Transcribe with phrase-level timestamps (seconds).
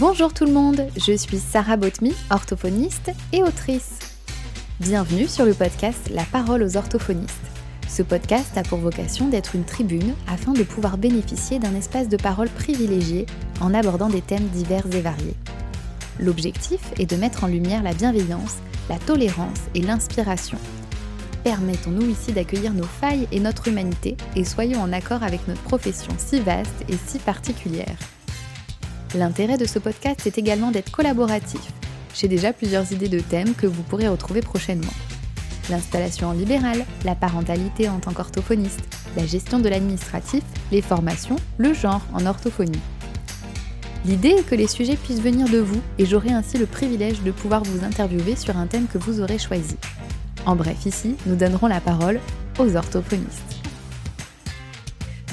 [0.00, 3.98] Bonjour tout le monde, je suis Sarah Botmy, orthophoniste et autrice.
[4.78, 7.34] Bienvenue sur le podcast La parole aux orthophonistes.
[7.88, 12.16] Ce podcast a pour vocation d'être une tribune afin de pouvoir bénéficier d'un espace de
[12.16, 13.26] parole privilégié
[13.60, 15.34] en abordant des thèmes divers et variés.
[16.20, 18.58] L'objectif est de mettre en lumière la bienveillance,
[18.88, 20.58] la tolérance et l'inspiration.
[21.42, 26.12] Permettons-nous ici d'accueillir nos failles et notre humanité et soyons en accord avec notre profession
[26.18, 27.96] si vaste et si particulière.
[29.14, 31.60] L'intérêt de ce podcast est également d'être collaboratif.
[32.14, 34.92] J'ai déjà plusieurs idées de thèmes que vous pourrez retrouver prochainement.
[35.70, 38.80] L'installation en libéral, la parentalité en tant qu'orthophoniste,
[39.16, 42.80] la gestion de l'administratif, les formations, le genre en orthophonie.
[44.04, 47.30] L'idée est que les sujets puissent venir de vous et j'aurai ainsi le privilège de
[47.30, 49.76] pouvoir vous interviewer sur un thème que vous aurez choisi.
[50.44, 52.20] En bref, ici, nous donnerons la parole
[52.58, 53.57] aux orthophonistes.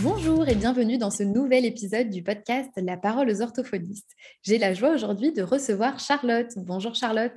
[0.06, 4.12] Bonjour et bienvenue dans ce nouvel épisode du podcast La parole aux orthophonistes.
[4.44, 6.52] J'ai la joie aujourd'hui de recevoir Charlotte.
[6.58, 7.34] Bonjour Charlotte.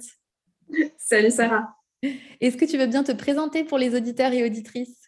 [0.99, 1.67] Salut Sarah.
[2.03, 5.01] Est-ce que tu veux bien te présenter pour les auditeurs et auditrices?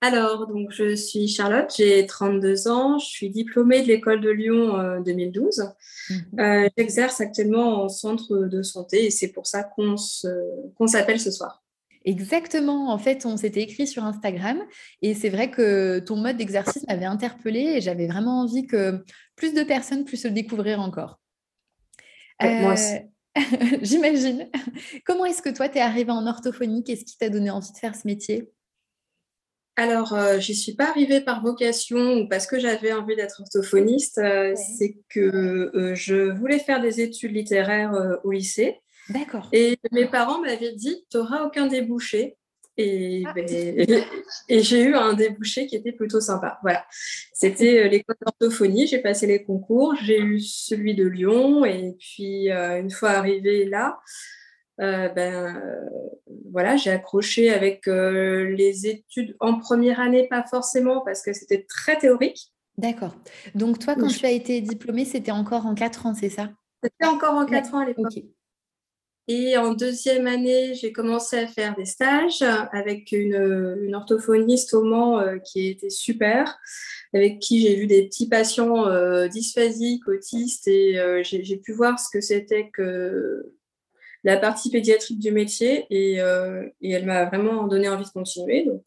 [0.00, 4.74] Alors, donc, je suis Charlotte, j'ai 32 ans, je suis diplômée de l'école de Lyon
[4.74, 5.72] en 2012.
[6.08, 6.16] Mhm.
[6.38, 9.96] Euh, j'exerce actuellement en centre de santé et c'est pour ça qu'on
[10.86, 11.63] s'appelle ce soir.
[12.04, 12.90] Exactement.
[12.90, 14.62] En fait, on s'était écrit sur Instagram
[15.00, 19.02] et c'est vrai que ton mode d'exercice m'avait interpellée et j'avais vraiment envie que
[19.36, 21.18] plus de personnes puissent le découvrir encore.
[22.40, 22.98] moi euh,
[23.82, 24.50] J'imagine.
[25.06, 26.84] Comment est-ce que toi, tu es arrivée en orthophonie?
[26.84, 28.50] Qu'est-ce qui t'a donné envie de faire ce métier?
[29.76, 33.40] Alors, euh, je n'y suis pas arrivée par vocation ou parce que j'avais envie d'être
[33.40, 34.18] orthophoniste.
[34.18, 38.82] Euh, c'est que je voulais faire des études littéraires au lycée.
[39.08, 39.48] D'accord.
[39.52, 42.36] Et mes parents m'avaient dit, tu n'auras aucun débouché.
[42.76, 43.32] Et, ah.
[43.32, 43.46] ben,
[44.48, 46.58] et j'ai eu un débouché qui était plutôt sympa.
[46.62, 46.84] Voilà.
[47.32, 48.86] C'était euh, l'école d'orthophonie.
[48.86, 49.94] J'ai passé les concours.
[50.02, 51.64] J'ai eu celui de Lyon.
[51.64, 54.00] Et puis, euh, une fois arrivée là,
[54.80, 55.62] euh, ben,
[56.50, 61.96] voilà, j'ai accroché avec les études en première année, pas forcément parce que c'était très
[61.98, 62.52] théorique.
[62.76, 63.14] D'accord.
[63.54, 66.50] Donc, toi, quand tu as été diplômée, c'était encore en quatre ans, c'est ça?
[66.82, 68.12] C'était encore en quatre ans à l'époque.
[69.26, 72.42] Et en deuxième année, j'ai commencé à faire des stages
[72.72, 76.58] avec une, une orthophoniste au Mans euh, qui était super,
[77.14, 81.98] avec qui j'ai vu des petits patients euh, dysphasiques, autistes, et euh, j'ai pu voir
[81.98, 83.50] ce que c'était que
[84.24, 88.64] la partie pédiatrique du métier, et, et elle m'a vraiment donné envie de continuer.
[88.64, 88.82] Donc,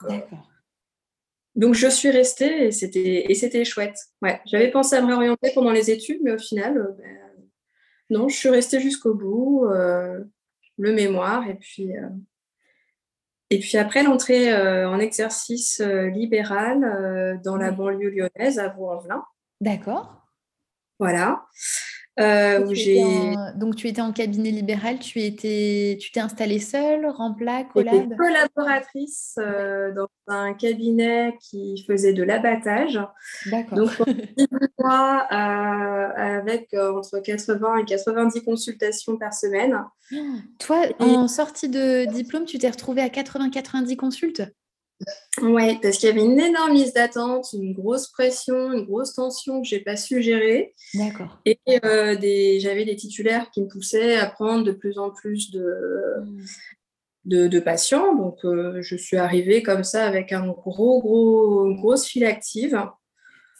[1.55, 3.97] donc je suis restée et c'était et c'était chouette.
[4.23, 7.26] Ouais, j'avais pensé à me réorienter pendant les études, mais au final, ben,
[8.09, 10.23] non, je suis restée jusqu'au bout, euh,
[10.77, 12.09] le mémoire, et puis, euh,
[13.49, 19.23] et puis après l'entrée euh, en exercice libéral dans la banlieue lyonnaise à Vaux-en-Velin.
[19.61, 20.27] D'accord.
[20.99, 21.45] Voilà.
[22.19, 22.59] Euh,
[23.55, 28.15] donc, tu étais en cabinet libéral, tu étais, tu t'es installée seule, rempla, collab?
[28.17, 32.99] collaboratrice euh, dans un cabinet qui faisait de l'abattage.
[33.45, 33.77] D'accord.
[33.77, 33.91] Donc,
[34.79, 39.83] mois euh, avec entre 80 et 90 consultations par semaine.
[40.59, 44.43] Toi, en sortie de diplôme, tu t'es retrouvée à 80-90 consultes?
[45.41, 49.61] Oui, parce qu'il y avait une énorme liste d'attente, une grosse pression, une grosse tension
[49.61, 50.73] que j'ai pas su gérer.
[50.93, 51.39] D'accord.
[51.45, 52.15] Et euh,
[52.59, 55.65] j'avais des titulaires qui me poussaient à prendre de plus en plus de,
[57.25, 57.47] hmm.
[57.47, 58.15] de, patients.
[58.15, 62.81] Donc, euh, je suis arrivée comme ça avec un gros, gros, une grosse file active.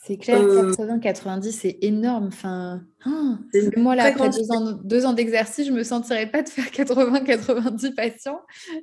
[0.04, 2.28] C'est clair, 80-90, euh, c'est énorme.
[2.28, 3.40] Enfin, hein,
[3.76, 6.66] moi, là, après deux ans, deux ans d'exercice, je ne me sentirais pas de faire
[6.66, 8.40] 80-90 patients.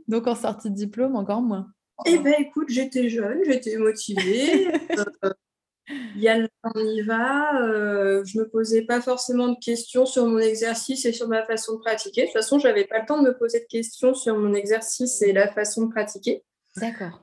[0.07, 1.67] Donc, en sortie de diplôme, encore moins.
[2.05, 4.67] Eh bien, écoute, j'étais jeune, j'étais motivée.
[5.23, 5.29] euh,
[6.15, 6.27] y
[6.63, 7.61] on y va.
[7.61, 11.45] Euh, je ne me posais pas forcément de questions sur mon exercice et sur ma
[11.45, 12.21] façon de pratiquer.
[12.21, 14.53] De toute façon, je n'avais pas le temps de me poser de questions sur mon
[14.53, 16.43] exercice et la façon de pratiquer.
[16.77, 17.21] D'accord.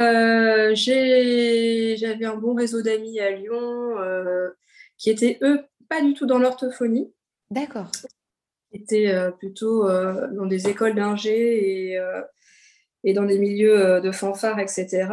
[0.00, 4.50] Euh, j'avais un bon réseau d'amis à Lyon euh,
[4.98, 7.12] qui étaient, eux, pas du tout dans l'orthophonie.
[7.50, 7.90] D'accord.
[8.72, 12.00] Étaient plutôt dans des écoles d'ingé et
[13.06, 15.06] et dans des milieux euh, de fanfare, etc.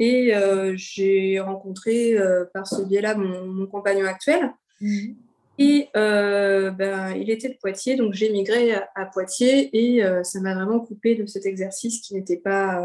[0.00, 4.50] Et euh, j'ai rencontré euh, par ce biais-là mon, compagnon actuel.
[4.80, 5.16] Mhm.
[5.58, 10.80] Et ben, il était de Poitiers, donc j'ai migré à, Poitiers et ça m'a vraiment
[10.80, 12.84] coupé de cet exercice qui n'était pas,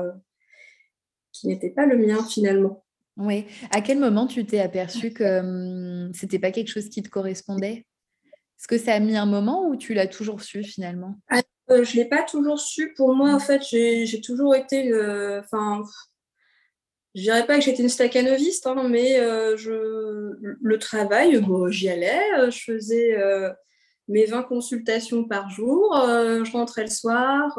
[1.31, 2.83] qui n'était pas le mien finalement.
[3.17, 3.45] Oui.
[3.71, 7.87] À quel moment tu t'es aperçu que hum, c'était pas quelque chose qui te correspondait?
[8.59, 11.15] Est-ce que ça a mis un moment ou tu l'as toujours su finalement?
[11.27, 11.41] Ah,
[11.71, 12.93] euh, je ne l'ai pas toujours su.
[12.95, 14.91] Pour moi, en fait, j'ai toujours été.
[15.39, 15.83] Enfin,
[17.15, 19.15] je dirais pas que j'étais une staccanoviste, hein, mais
[19.57, 22.21] je, le travail, bon, j'y allais.
[22.49, 23.17] Je faisais
[24.07, 25.93] mes 20 consultations par jour.
[25.95, 27.53] je rentrais le soir.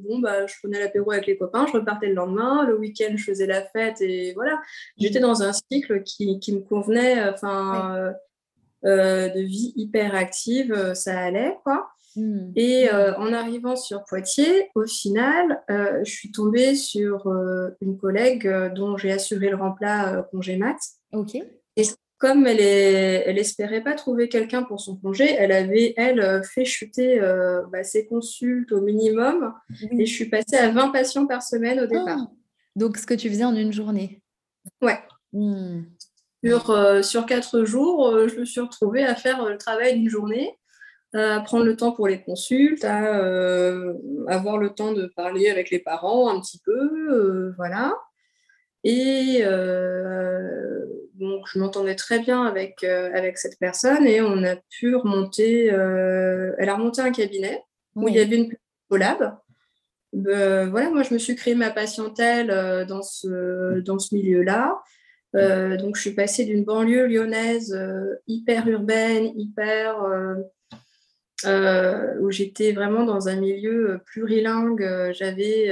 [0.00, 1.66] bon, bah, je prenais l'apéro avec les copains.
[1.66, 2.66] Je repartais le lendemain.
[2.66, 4.00] Le week-end, je faisais la fête.
[4.00, 4.60] Et voilà.
[4.96, 7.28] J'étais dans un cycle qui, qui me convenait.
[7.28, 8.12] Enfin.
[8.82, 11.88] de vie hyper active, ça allait, quoi.
[12.18, 12.50] Hmm.
[12.56, 17.96] Et euh, en arrivant sur Poitiers, au final, euh, je suis tombée sur euh, une
[17.96, 20.76] collègue dont j'ai assuré le remplat congé mat.
[21.12, 21.36] Ok.
[21.76, 21.82] Et
[22.18, 26.64] comme elle, est, elle espérait pas trouver quelqu'un pour son congé, elle avait, elle, fait
[26.64, 27.20] chuter
[27.70, 29.54] bah, ses consultes au minimum.
[29.96, 32.18] Et je suis passée à 20 patients par semaine au départ.
[32.18, 32.30] Ah.
[32.74, 34.20] Donc, ce que tu faisais en une journée
[34.82, 34.98] Ouais.
[35.32, 35.82] Hmm.
[36.44, 40.57] Sur, sur quatre jours, je me suis retrouvée à faire le travail d'une journée
[41.14, 43.94] à prendre le temps pour les consultes, à euh,
[44.28, 47.96] avoir le temps de parler avec les parents un petit peu, euh, voilà.
[48.84, 50.84] Et euh,
[51.14, 55.66] donc, je m'entendais très bien avec, avec cette personne et on a pu remonter.
[55.66, 57.62] elle a remonté un cabinet
[57.96, 58.54] où il y avait une
[58.88, 59.36] collab.
[60.12, 64.80] voilà, moi, je me suis créé ma patientèle dans ce, dans ce milieu-là.
[65.34, 67.76] donc, je suis passée d'une banlieue lyonnaise
[68.28, 69.98] hyper urbaine, hyper
[71.44, 74.82] où j'étais vraiment dans un milieu euh, plurilingue.
[74.82, 75.70] Euh, j'avais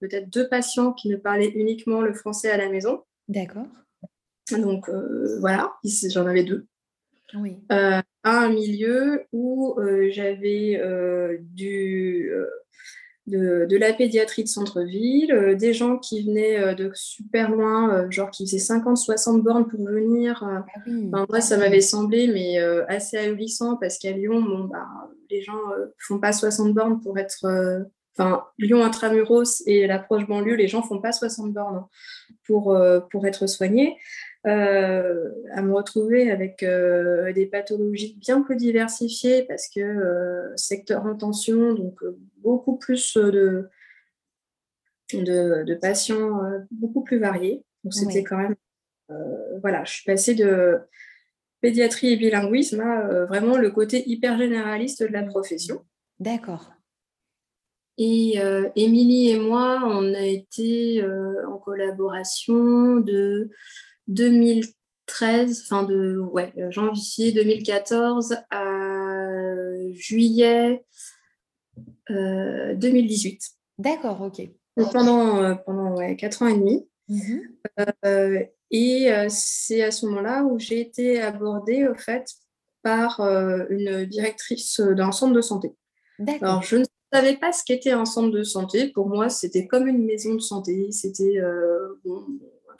[0.00, 3.02] peut-être deux patients qui ne parlaient uniquement le français à la maison.
[3.28, 3.66] D'accord.
[4.50, 4.90] Donc
[5.38, 5.72] voilà,
[6.10, 6.66] j'en avais deux.
[7.34, 7.58] Oui.
[8.24, 10.82] un milieu où j'avais
[11.40, 12.32] du
[13.30, 18.10] de, la pédiatrie de centre-ville, euh, des gens qui venaient euh, de super loin, euh,
[18.10, 20.42] genre qui faisaient 50-60 bornes pour venir.
[20.44, 20.64] Ah
[21.28, 24.86] moi, ça m'avait semblé, mais assez ahurissant parce qu'à Lyon, bon, bah,
[25.30, 27.46] les gens ne font pas 60 bornes pour être.
[28.18, 31.86] Enfin, Lyon intramuros et la proche banlieue, les gens ne font pas 60 bornes
[32.44, 32.76] pour,
[33.10, 33.96] pour être soignés.
[34.46, 41.04] Euh, à me retrouver avec euh, des pathologies bien plus diversifiées parce que euh, secteur
[41.04, 42.00] en tension, donc
[42.38, 43.68] beaucoup plus de,
[45.12, 46.40] de, patients
[46.70, 47.62] beaucoup plus variés.
[47.84, 48.56] Donc c'était quand même,
[49.60, 50.78] voilà, je suis passée de
[51.60, 55.84] pédiatrie et bilinguisme à vraiment le côté hyper généraliste de la profession.
[56.18, 56.72] D'accord.
[57.98, 58.38] Et
[58.74, 61.04] Émilie et moi, on a été
[61.46, 63.50] en collaboration de
[64.10, 68.64] 2013, enfin de ouais, euh, janvier 2014 à
[69.92, 70.84] juillet
[72.08, 73.34] 2018.
[73.34, 74.42] Euh, D'accord, ok.
[74.92, 76.86] pendant euh, pendant ouais, 4 ans et demi.
[77.08, 77.42] Mhm.
[78.70, 82.24] et c'est à ce moment-là où j'ai été abordée au fait
[82.84, 85.72] par une directrice d'un centre de santé.
[86.40, 88.92] Alors je ne savais pas ce qu'était un centre de santé.
[88.92, 90.92] Pour moi, c'était comme une maison de santé.
[90.92, 91.40] C'était
[92.04, 92.24] bon,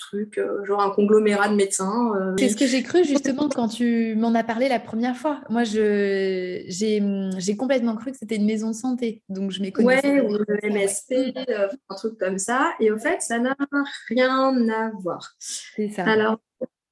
[0.00, 2.12] truc, euh, genre un conglomérat de médecins.
[2.16, 5.40] Euh, c'est ce que j'ai cru justement quand tu m'en as parlé la première fois.
[5.48, 10.20] Moi, j'ai, j'ai complètement cru que c'était une maison de santé, donc je m'ai Ouais,
[10.20, 11.12] ou le MSP,
[11.48, 12.72] euh, un truc comme ça.
[12.80, 13.56] Et au fait, ça n'a
[14.08, 15.34] rien à voir.
[15.38, 16.04] C'est ça.
[16.04, 16.38] Alors,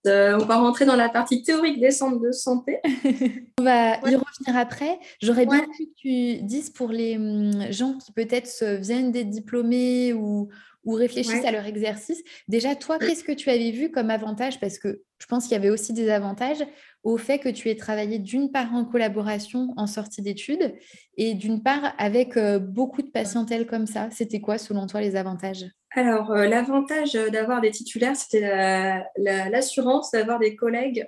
[0.06, 2.78] on va rentrer dans la partie théorique des centres de santé.
[3.58, 4.99] on va y revenir après.
[5.20, 10.12] J'aurais bien voulu que tu dises pour les hum, gens qui peut-être viennent des diplômés
[10.12, 10.49] ou,
[10.88, 12.25] ou réfléchissent à leur exercice.
[12.49, 14.58] Déjà, toi, qu'est-ce que tu avais vu comme avantage?
[14.58, 16.65] Parce que je pense qu'il y avait aussi des avantages
[17.03, 20.74] au fait que tu aies travaillé d'une part en collaboration en sortie d'études
[21.19, 24.08] et d'une part avec euh, beaucoup de patientèle comme ça.
[24.10, 25.67] C'était quoi, selon toi, les avantages?
[25.91, 31.06] Alors, euh, l'avantage d'avoir des titulaires, c'était l'assurance d'avoir des collègues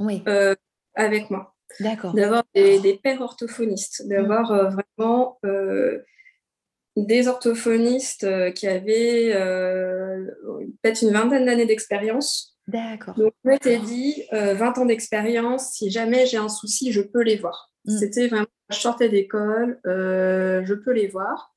[0.00, 0.24] oui.
[0.26, 0.56] Euh,
[0.96, 1.54] avec moi.
[1.78, 2.14] D'accord.
[2.14, 5.38] D'avoir des, des pères orthophonistes, d'avoir vraiment
[6.96, 10.24] des orthophonistes euh, qui avaient euh,
[10.82, 12.58] peut-être une vingtaine d'années d'expérience.
[12.66, 13.14] D'accord.
[13.14, 17.22] Donc, je m'étais dit, 20 euh, ans d'expérience, si jamais j'ai un souci, je peux
[17.22, 17.72] les voir.
[17.84, 17.98] Mm.
[17.98, 21.52] C'était vraiment, je sortais d'école, je peux les voir.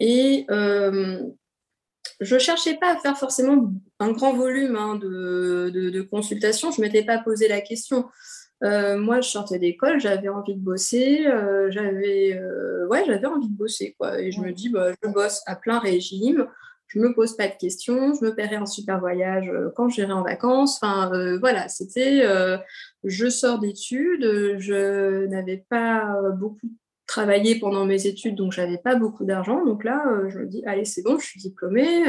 [0.00, 6.02] Et je ne cherchais pas à faire forcément un grand volume hein, de, de, de,
[6.02, 8.08] consultations, je ne m'étais pas posé la question.
[8.64, 13.48] Euh, moi, je sortais d'école, j'avais envie de bosser, euh, j'avais euh, ouais, j'avais envie
[13.48, 14.20] de bosser quoi.
[14.20, 16.46] Et je me dis, bah, je bosse à plein régime,
[16.88, 20.22] je me pose pas de questions, je me paierai un super voyage quand j'irai en
[20.22, 20.78] vacances.
[20.82, 22.22] Enfin, voilà, c'était,
[23.04, 26.68] je sors d'études, je n'avais pas beaucoup
[27.06, 29.64] travaillé pendant mes études, donc j'avais pas beaucoup d'argent.
[29.64, 32.04] Donc là, je me dis, allez, c'est bon, je suis diplômée.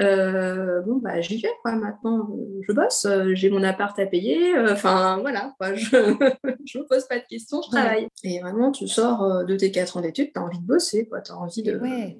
[0.00, 1.72] Euh, bon, bah, j'y vais, quoi.
[1.72, 2.28] Maintenant,
[2.66, 4.56] je bosse, euh, j'ai mon appart à payer.
[4.56, 5.74] Euh, enfin, voilà, quoi.
[5.74, 8.08] Je ne me pose pas de questions, je travaille.
[8.24, 11.20] Et vraiment, tu sors de tes quatre ans d'études, tu as envie de bosser, quoi.
[11.20, 11.76] Tu as envie de.
[11.78, 12.18] Ouais.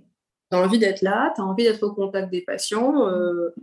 [0.50, 3.54] as envie d'être là, tu as envie d'être au contact des patients, euh,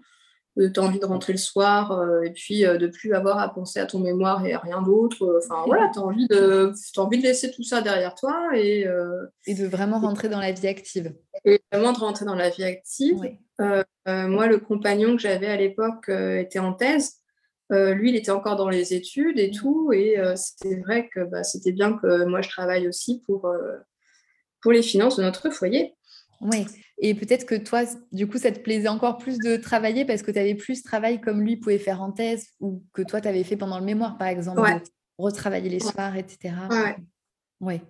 [0.56, 3.86] tu as envie de rentrer le soir et puis de plus avoir à penser à
[3.86, 5.42] ton mémoire et à rien d'autre.
[5.44, 8.88] Enfin voilà, tu as, envie de, envie de laisser tout ça derrière toi et,
[9.46, 11.14] et de vraiment rentrer dans la vie active.
[11.46, 13.22] Et vraiment de rentrer dans la vie active.
[13.60, 17.22] Moi, le compagnon que j'avais à l'époque était en thèse.
[17.72, 19.92] Euh, lui, il était encore dans les études et tout.
[19.92, 23.78] Et euh, c'est vrai que bah, c'était bien que moi, je travaille aussi pour, euh,
[24.62, 25.94] pour les finances de notre foyer.
[26.40, 26.68] Oui,
[27.00, 30.30] et peut-être que toi, du coup, ça te plaisait encore plus de travailler parce que
[30.30, 33.28] tu avais plus de travail comme lui pouvait faire en thèse ou que toi, tu
[33.28, 34.62] avais fait pendant le mémoire, par exemple,
[35.18, 36.54] retravailler les soirs, etc.
[36.70, 36.96] Ouais.
[37.60, 37.82] Ouais,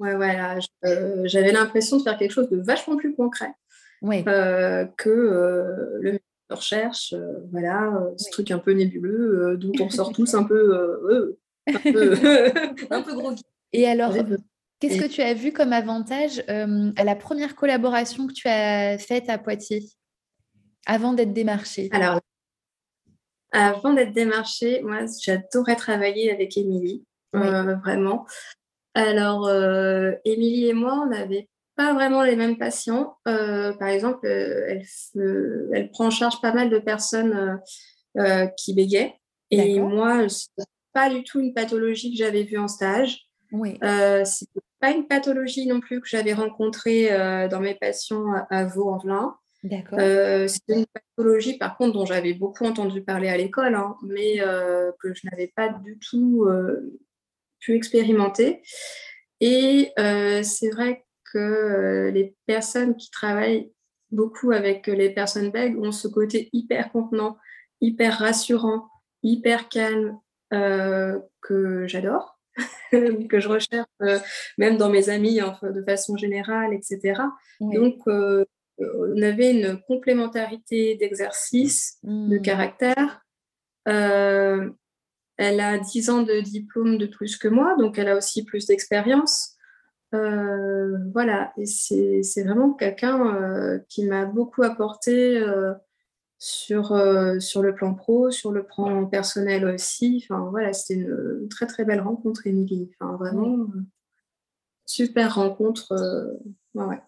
[0.00, 0.58] ouais, voilà.
[1.24, 3.52] J'avais l'impression de faire quelque chose de vachement plus concret
[4.02, 6.20] que le
[6.54, 10.44] recherche, euh, voilà, euh, ce truc un peu nébuleux, euh, d'où on sort tous un
[10.44, 12.14] peu, un peu,
[12.90, 13.34] un peu gros.
[13.72, 14.14] Et alors,
[14.80, 19.28] qu'est-ce que tu as vu comme avantage à la première collaboration que tu as faite
[19.28, 19.84] à Poitiers,
[20.86, 21.88] avant d'être démarchée?
[21.92, 22.20] Alors,
[23.52, 28.26] avant d'être démarchée, moi, j'adorais travailler avec Émilie, vraiment.
[28.94, 29.48] Alors,
[30.24, 31.48] Émilie et moi, on avait
[31.80, 33.16] pas vraiment les mêmes patients.
[33.26, 34.84] Euh, par exemple, euh, elle,
[35.72, 37.58] elle, prend en charge pas mal de personnes
[38.18, 39.14] euh, qui bégaient.
[39.50, 43.20] Et moi, n'est pas du tout une pathologie que j'avais vue en stage.
[43.52, 43.78] Oui.
[43.80, 44.46] c'est
[44.78, 47.08] pas une pathologie non plus que j'avais rencontrée
[47.48, 49.34] dans mes patients à, Vaux-en-Velin.
[49.64, 49.98] D'accord.
[49.98, 54.36] c'est une pathologie, par contre, dont j'avais beaucoup entendu parler à l'école, hein, mais
[55.00, 56.46] que je n'avais pas du tout
[57.58, 58.62] pu expérimenter.
[59.40, 63.72] Et c'est vrai que euh, les personnes qui travaillent
[64.10, 67.36] beaucoup avec les personnes bègues ont ce côté hyper contenant,
[67.80, 68.88] hyper rassurant,
[69.22, 70.18] hyper calme
[70.52, 72.38] euh, que j'adore,
[72.90, 74.18] que je recherche euh,
[74.58, 77.22] même dans mes amis de façon générale, etc.
[77.60, 82.42] Donc, on avait une complémentarité d'exercice, de mmh.
[82.42, 83.20] caractère.
[83.84, 88.66] elle a 10 ans de diplôme de plus que moi, donc elle a aussi plus
[88.66, 89.58] d'expérience.
[90.12, 95.72] Euh, voilà, et c'est vraiment quelqu'un euh, qui m'a beaucoup apporté euh,
[96.38, 96.88] sur,
[97.40, 100.24] sur le plan pro, sur le plan personnel aussi.
[100.24, 102.90] Enfin, voilà, c'était une, très très belle rencontre, Émilie.
[102.98, 103.66] Enfin, vraiment,
[104.86, 105.94] super rencontre.
[106.74, 107.00] ouais.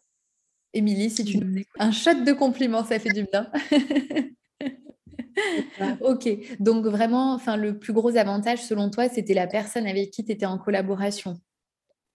[0.75, 3.51] Émilie, si tu nous écoutes, un shot de compliments, ça fait du bien.
[6.01, 6.29] ok,
[6.61, 10.33] donc vraiment, enfin, le plus gros avantage selon toi, c'était la personne avec qui tu
[10.33, 11.39] étais en collaboration.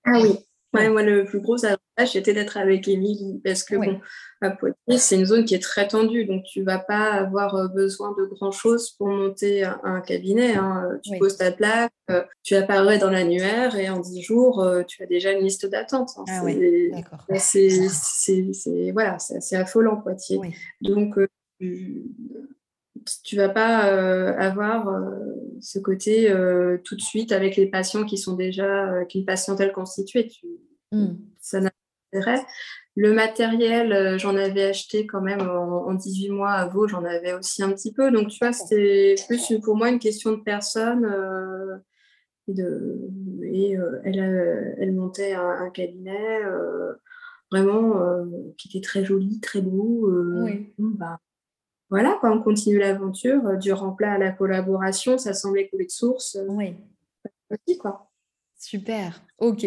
[0.05, 0.39] Ah oui,
[0.89, 3.99] moi, le plus gros avantage, c'était d'être avec Émilie, parce que bon,
[4.41, 7.67] à Poitiers, c'est une zone qui est très tendue, donc tu vas pas avoir euh,
[7.67, 10.55] besoin de grand-chose pour monter un, cabinet.
[10.55, 10.99] Hein.
[11.03, 15.03] Tu poses ta plaque, euh, tu apparais dans l'annuaire, et en 10 jours, euh, tu
[15.03, 16.11] as déjà une liste d'attente.
[16.17, 16.25] Hein.
[16.27, 16.41] Ah
[17.39, 17.69] c'est
[18.91, 20.39] voilà, assez affolant, Poitiers.
[20.81, 21.17] Donc,
[23.23, 23.79] tu vas pas
[24.37, 24.87] avoir
[25.61, 26.31] ce côté
[26.83, 30.27] tout de suite avec les patients qui sont déjà qu'une patientèle constituée.
[30.27, 30.47] Tu,
[30.91, 31.15] mmh.
[31.39, 31.75] Ça n'a pas
[32.13, 32.45] d'intérêt.
[32.95, 37.61] Le matériel, j'en avais acheté quand même en, 18 mois à Vaud, j'en avais aussi
[37.61, 38.11] un petit peu.
[38.11, 41.05] Donc, tu vois, c'était plus pour moi une question de personne.
[42.47, 43.09] et, de,
[43.43, 46.41] et elle, elle, montait un, cabinet
[47.51, 48.01] vraiment
[48.57, 50.11] qui était très joli, très beau.
[50.43, 50.73] oui.
[50.79, 51.19] bah,
[51.89, 55.91] voilà, quand on continue l'aventure, euh, du remplat à la collaboration, ça semblait couler de
[55.91, 56.35] source.
[56.35, 56.75] Euh, oui.
[57.79, 58.11] quoi.
[58.59, 59.65] Super, ok.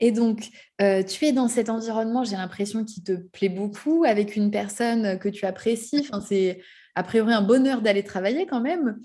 [0.00, 0.48] Et donc,
[0.82, 5.18] euh, tu es dans cet environnement, j'ai l'impression qu'il te plaît beaucoup, avec une personne
[5.18, 6.00] que tu apprécies.
[6.00, 6.60] Enfin, c'est
[6.96, 9.00] a priori un bonheur d'aller travailler quand même.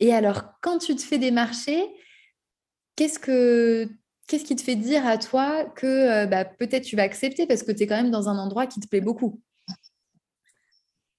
[0.00, 1.84] Et alors, quand tu te fais démarcher,
[2.96, 3.88] qu'est-ce que
[4.28, 7.72] qu'est-ce qui te fait dire à toi que bah, peut-être tu vas accepter parce que
[7.72, 9.40] tu es quand même dans un endroit qui te plaît beaucoup?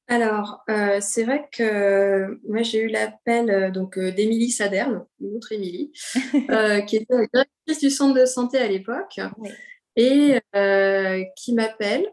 [0.09, 5.35] Alors, euh, c'est vrai que moi, j'ai eu l'appel euh, donc euh, d'Émilie Saderne, une
[5.35, 5.91] autre Émilie,
[6.87, 9.19] qui était directrice du centre de santé à l'époque,
[9.95, 10.41] et
[11.35, 12.07] qui m'appelle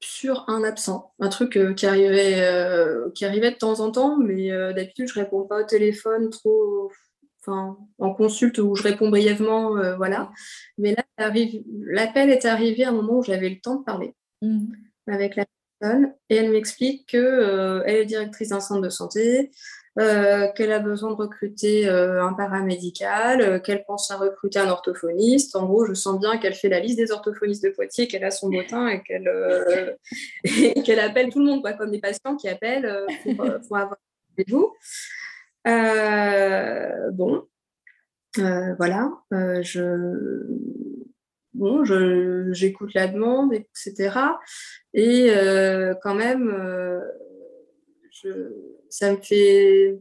[0.00, 2.46] sur un absent, un truc qui, arrivait,
[3.14, 6.92] qui arrivait de temps en temps, mais d'habitude, je ne réponds pas au téléphone trop,
[7.40, 10.30] enfin, en consulte où je réponds brièvement, voilà.
[10.76, 11.04] Mais là,
[11.86, 14.66] l'appel est arrivé à un moment où j'avais le temps de parler mmh.
[15.06, 15.46] avec la
[16.30, 19.50] et elle m'explique qu'elle euh, est directrice d'un centre de santé,
[19.98, 25.54] euh, qu'elle a besoin de recruter euh, un paramédical, qu'elle pense à recruter un orthophoniste.
[25.56, 28.30] En gros, je sens bien qu'elle fait la liste des orthophonistes de Poitiers, qu'elle a
[28.30, 29.28] son bottin et qu'elle
[31.00, 33.44] appelle tout le monde, comme des patients qui appellent pour,
[33.76, 33.96] avoir
[34.36, 34.74] rendez-vous.
[37.12, 37.46] bon,
[38.78, 40.74] voilà, je
[41.54, 41.84] bon,
[42.52, 44.18] j'écoute la demande, etc.
[44.92, 45.32] Et
[46.02, 47.02] quand même,
[48.90, 49.98] ça me fait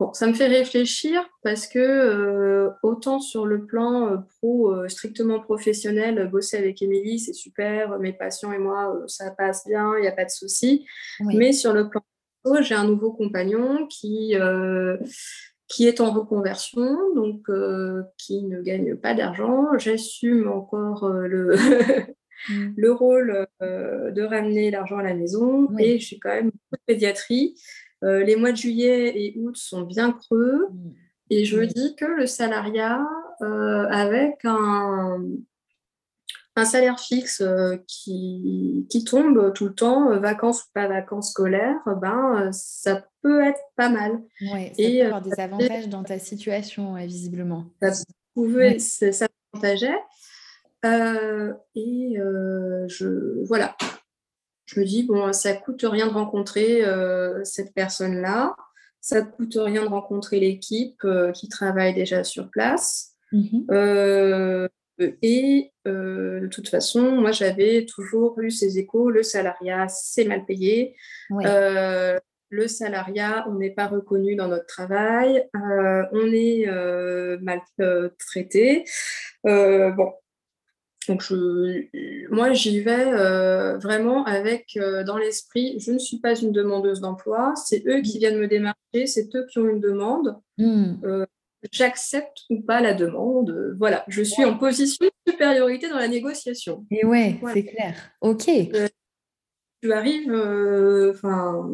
[0.00, 4.88] Bon, ça me fait réfléchir parce que euh, autant sur le plan euh, pro euh,
[4.88, 10.00] strictement professionnel, bosser avec Émilie, c'est super, mes patients et moi, ça passe bien, il
[10.00, 10.84] n'y a pas de souci.
[11.20, 12.02] Mais sur le plan
[12.42, 14.34] pro, j'ai un nouveau compagnon qui,
[15.68, 17.46] qui est en reconversion, donc
[18.18, 19.78] qui ne gagne pas d'argent.
[19.78, 21.56] J'assume encore le,
[22.48, 22.74] mm.
[22.76, 26.82] le rôle de ramener l'argent à la maison et je suis quand même beaucoup de
[26.86, 27.54] pédiatrie.
[28.04, 30.68] Euh, les mois de juillet et août sont bien creux.
[30.70, 30.92] Mm.
[31.30, 33.04] Et je dis que le salariat,
[33.40, 35.24] euh, avec un,
[36.56, 41.80] un salaire fixe euh, qui, qui, tombe tout le temps, vacances ou pas vacances scolaires,
[42.00, 44.20] ben, ça peut être pas mal.
[44.40, 47.66] Oui, ça et, peut avoir des avantages dans ta situation, visiblement.
[47.82, 49.98] Ça pouvait, ça avantageait.
[51.74, 52.16] et
[52.88, 53.74] je, voilà,
[54.66, 58.56] je me dis, bon, ça coûte rien de rencontrer euh, cette personne-là,
[59.00, 63.14] ça coûte rien de rencontrer l'équipe euh, qui travaille déjà sur place.
[63.32, 63.66] Mhm.
[63.70, 70.44] Euh, et de toute façon, moi, j'avais toujours eu ces échos, le salariat, c'est mal
[70.44, 70.96] payé.
[72.50, 76.66] le salariat, on n'est pas reconnu dans notre travail, on est
[77.40, 77.60] mal
[78.18, 78.84] traité.
[79.44, 80.12] bon,
[81.08, 81.24] donc,
[82.30, 87.00] moi, j'y vais euh, vraiment avec euh, dans l'esprit, je ne suis pas une demandeuse
[87.00, 90.36] d'emploi, c'est eux qui viennent me démarcher, c'est eux qui ont une demande.
[90.60, 91.26] Euh,
[91.72, 93.74] j'accepte ou pas la demande.
[93.78, 96.86] Voilà, je suis en position de supériorité dans la négociation.
[96.90, 97.94] Et ouais, c'est clair.
[98.20, 98.48] Ok.
[99.82, 100.32] tu arrives,
[101.10, 101.70] enfin,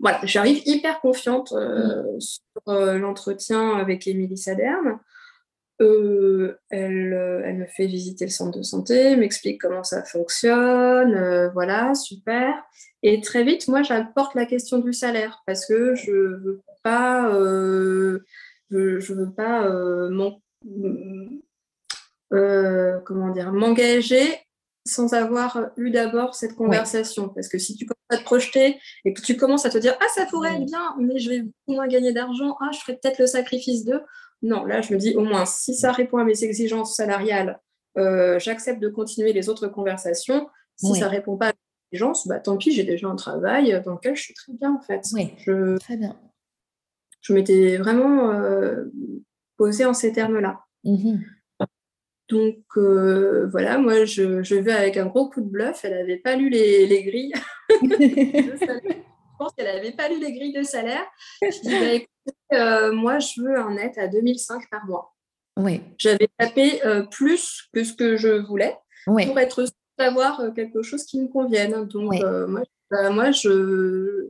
[0.00, 2.20] voilà, j'arrive hyper confiante hmm.
[2.20, 4.98] sur l'entretien avec Émilie Saderne.
[5.80, 11.14] Euh, elle, euh, elle, me fait visiter le centre de santé, m'explique comment ça fonctionne,
[11.14, 12.52] euh, voilà, super.
[13.04, 18.18] Et très vite, moi, j'apporte la question du salaire parce que je veux pas, je,
[18.70, 19.68] je, veux pas
[23.04, 24.28] comment dire, m'engager
[24.84, 27.28] sans avoir eu d'abord cette conversation.
[27.28, 29.96] Parce que si tu commences à te projeter et que tu commences à te dire
[30.00, 33.18] Ah, ça pourrait être bien, mais je vais moins gagner d'argent, ah, je ferai peut-être
[33.18, 34.00] le sacrifice de.
[34.42, 37.60] Non, là, je me dis au moins, si ça répond à mes exigences salariales,
[37.96, 40.48] euh, j'accepte de continuer les autres conversations.
[40.76, 43.82] Si ça ne répond pas à mes exigences, bah, tant pis, j'ai déjà un travail
[43.84, 45.02] dans lequel je suis très bien, en fait.
[45.12, 46.16] Oui, je, très bien.
[47.20, 48.84] Je m'étais vraiment euh,
[49.56, 50.60] posée en ces termes-là.
[50.84, 51.24] Mhm.
[52.28, 55.84] Donc euh, voilà, moi je, vais avec un gros coup de bluff.
[55.84, 57.32] Elle n'avait pas lu les, les grilles.
[57.70, 61.06] je pense qu'elle n'avait pas lu les grilles de salaire.
[61.42, 62.04] Je dis, bah,
[62.52, 65.14] euh, moi, je veux un net à 2005 par mois.
[65.56, 65.82] Oui.
[65.98, 70.82] J'avais tapé euh, plus que ce que je voulais pour être sûr d'avoir euh, quelque
[70.82, 71.86] chose qui me convienne.
[71.86, 72.14] Donc,
[72.48, 74.28] moi, bah, moi, je.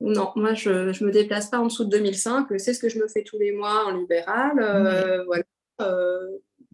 [0.00, 2.48] Non, moi, je ne me déplace pas en dessous de 2005.
[2.58, 5.24] C'est ce que je me fais tous les mois en libéral.
[5.26, 5.44] voilà.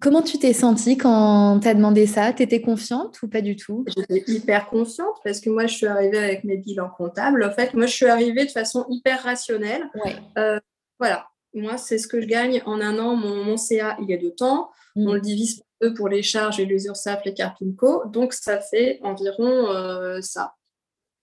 [0.00, 2.32] Comment tu t'es sentie quand tu as demandé ça?
[2.32, 3.84] Tu étais confiante ou pas du tout?
[3.94, 7.44] J'étais hyper confiante parce que moi, je suis arrivée avec mes bilans comptables.
[7.44, 9.90] En fait, moi, je suis arrivée de façon hyper rationnelle.
[10.38, 10.58] Euh,
[10.98, 13.14] voilà, moi, c'est ce que je gagne en un an.
[13.14, 14.70] Mon, CA, il est de temps.
[14.96, 15.08] Mm.
[15.08, 18.04] On le divise par deux pour les charges et les URSAF, les Carpinco.
[18.06, 20.54] Donc, ça fait environ euh, ça.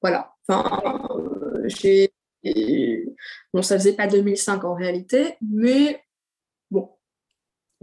[0.01, 0.33] Voilà.
[0.47, 0.81] Enfin,
[1.15, 2.13] euh, j'ai.
[3.53, 5.99] Bon, ça faisait pas 2005 en réalité, mais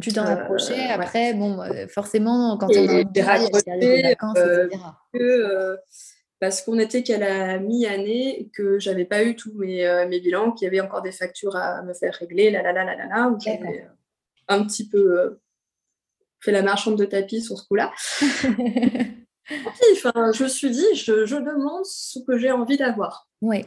[0.01, 0.91] tu t'en approchais.
[0.91, 3.49] Euh, Après, bon, euh, forcément, quand on a un travail,
[3.81, 4.69] des vacances, euh,
[5.13, 5.79] Que,
[6.41, 10.67] parce qu'on était qu'à la mi-année, que j'avais pas eu tous mes, mes bilans, qu'il
[10.67, 13.29] y avait encore des factures à me faire régler, là, là, là, là, là, là,
[13.29, 13.87] où j'avais
[14.49, 15.39] un petit peu
[16.41, 17.93] fait la marchande de tapis sur ce coup-là.
[19.93, 23.29] enfin, je me suis dit, je, je demande ce que j'ai envie d'avoir.
[23.41, 23.65] Oui.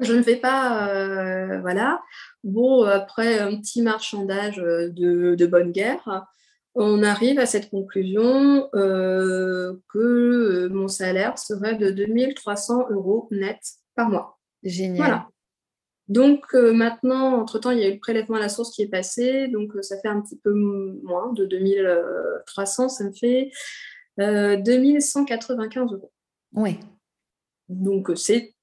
[0.00, 2.02] Je ne vais pas, euh, voilà.
[2.44, 6.26] Bon, après un petit marchandage euh, de, bonne guerre,
[6.74, 13.58] on arrive à cette conclusion euh, que mon salaire serait de 2300 euros net
[13.94, 14.38] par mois.
[14.62, 14.96] Génial.
[14.96, 15.28] Voilà.
[16.08, 19.48] Donc maintenant, entre-temps, il y a eu le prélèvement à la source qui est passé,
[19.48, 23.50] donc ça fait un petit peu moins de 2300, ça me fait
[24.18, 26.12] 2195 euros.
[26.52, 26.78] Oui.
[27.68, 28.55] Donc c'est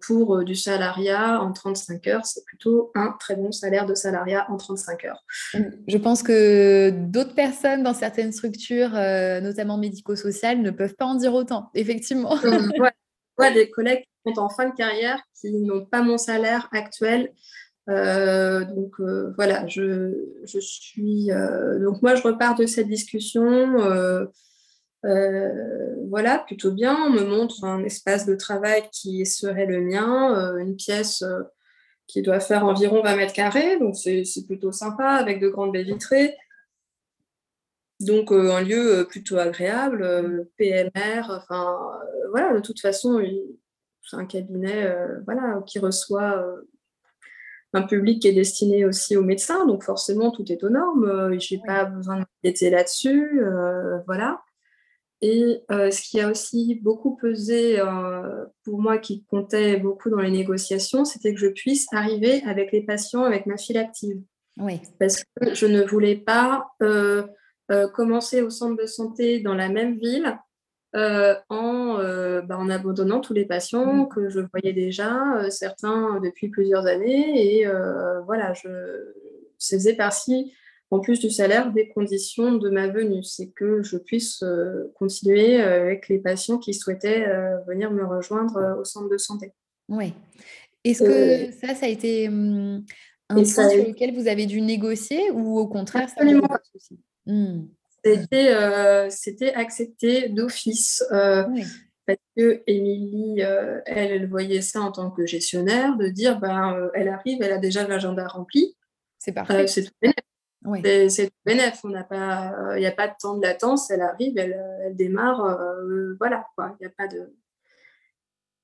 [0.00, 4.46] pour euh, du salariat en 35 heures, c'est plutôt un très bon salaire de salariat
[4.48, 5.24] en 35 heures.
[5.52, 11.16] Je pense que d'autres personnes dans certaines structures, euh, notamment médico-sociales, ne peuvent pas en
[11.16, 12.34] dire autant, effectivement.
[13.38, 17.32] ouais, des collègues qui sont en fin de carrière, qui n'ont pas mon salaire actuel,
[17.86, 18.98] donc
[19.36, 21.28] voilà, je, je suis.
[21.82, 23.76] donc moi, je repars de cette discussion.
[26.08, 26.96] Voilà, plutôt bien.
[27.06, 31.24] On me montre un espace de travail qui serait le mien, une pièce
[32.06, 35.84] qui doit faire environ 20 mètres carrés, donc c'est plutôt sympa avec de grandes baies
[35.84, 36.36] vitrées.
[38.00, 41.78] Donc euh, un lieu euh, plutôt agréable, euh, PMR, enfin
[42.30, 43.22] voilà, de toute façon,
[44.02, 46.44] c'est un cabinet voilà, qui reçoit
[47.72, 51.54] un public qui est destiné aussi aux médecins, donc forcément tout est aux normes, je
[51.54, 53.42] n'ai pas besoin de m'inquiéter là-dessus,
[54.06, 54.42] voilà.
[55.26, 57.80] Et ce qui a aussi beaucoup pesé
[58.62, 62.82] pour moi, qui comptait beaucoup dans les négociations, c'était que je puisse arriver avec les
[62.82, 64.20] patients avec ma file active.
[64.58, 64.80] Oui.
[64.98, 66.68] Parce que je ne voulais pas
[67.70, 70.38] euh, commencer au centre de santé dans la même ville
[70.94, 74.08] euh, en, euh, bah, en, abandonnant tous les patients mm.
[74.10, 77.60] que je voyais déjà, certains depuis plusieurs années.
[77.60, 77.66] Et
[78.26, 78.68] voilà, je
[79.58, 80.52] faisais partie,
[80.94, 83.22] en plus du salaire, des conditions de ma venue.
[83.22, 84.44] C'est que je puisse
[84.94, 87.26] continuer avec les patients qui souhaitaient
[87.66, 89.52] venir me rejoindre au centre de santé.
[89.88, 90.14] Oui.
[90.84, 92.84] Est-ce que ça, ça a été hum,
[93.28, 96.60] un point sur lequel vous avez dû négocier ou au contraire, ça pas
[97.26, 97.68] Hmm.
[98.06, 101.02] Euh, c'était accepté d'office.
[101.10, 101.44] Euh,
[102.06, 106.90] parce que Émilie, euh, elle, elle voyait ça en tant que gestionnaire, de dire ben,
[106.92, 108.76] elle arrive, elle a déjà l'agenda rempli.
[109.18, 109.66] C'est parfait.
[109.66, 109.92] c'est tout
[110.64, 111.80] C'est bénéf.
[111.84, 111.96] Il n'y
[112.86, 113.90] a pas de temps de latence.
[113.90, 115.58] Elle arrive, elle, elle démarre.
[116.18, 116.76] voilà, quoi.
[116.80, 117.34] Il n'y a pas de.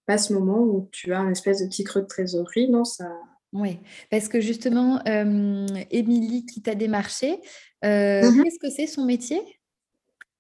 [0.06, 2.68] Pas ce moment où tu as une espèce de petit creux de trésorerie.
[2.68, 3.10] Non, ça.
[3.52, 7.40] Oui, parce que justement, Émilie qui t'a démarché,
[7.84, 8.44] euh, mhm.
[8.44, 9.40] Qu'est-ce que c'est son métier?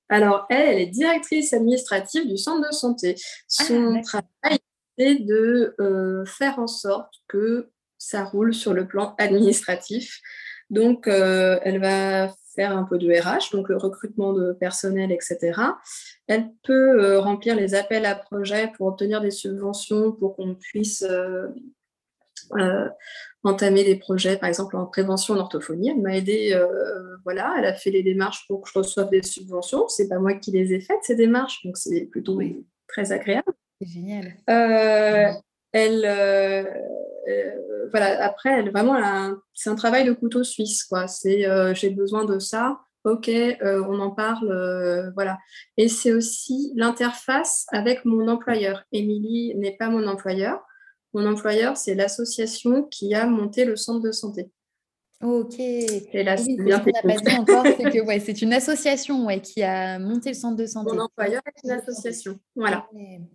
[0.08, 3.14] Alors, elle, elle est directrice administrative du centre de santé.
[3.58, 4.58] Ah, son travail,
[4.98, 10.20] c'est de euh, faire en sorte que ça roule sur le plan administratif.
[10.70, 15.52] Donc, euh, elle va faire un peu de RH, donc le recrutement de personnel, etc.
[16.26, 21.04] Elle peut remplir les appels à projets pour obtenir des subventions pour qu'on puisse
[23.42, 25.90] entamer des projets, par exemple en prévention en orthophonie.
[25.90, 29.22] Elle m'a aidé, euh, voilà, elle a fait les démarches pour que je reçoive des
[29.22, 29.88] subventions.
[29.88, 32.40] C'est pas moi qui les ai faites ces démarches, donc c'est plutôt
[32.86, 33.52] très agréable.
[33.80, 34.36] C'est génial.
[34.50, 35.32] Euh,
[35.72, 36.64] elle, euh,
[37.90, 38.96] voilà, après, elle vraiment,
[39.54, 41.06] c'est un travail de couteau suisse, quoi.
[41.08, 42.80] C'est, j'ai besoin de ça.
[43.04, 43.30] Ok,
[43.62, 45.38] on en parle, voilà.
[45.76, 48.84] Et c'est aussi l'interface avec mon employeur.
[48.92, 50.60] Émilie n'est pas mon employeur.
[51.14, 54.50] Mon employeur, c'est l'association qui a monté le centre de santé.
[55.22, 55.54] Ok.
[55.58, 56.08] C'est
[56.58, 60.34] bien pas dit encore, c'est que ouais, c'est une association ouais, qui a monté le
[60.34, 60.96] centre de santé.
[60.96, 62.38] Mon employeur est une association.
[62.56, 62.88] Voilà.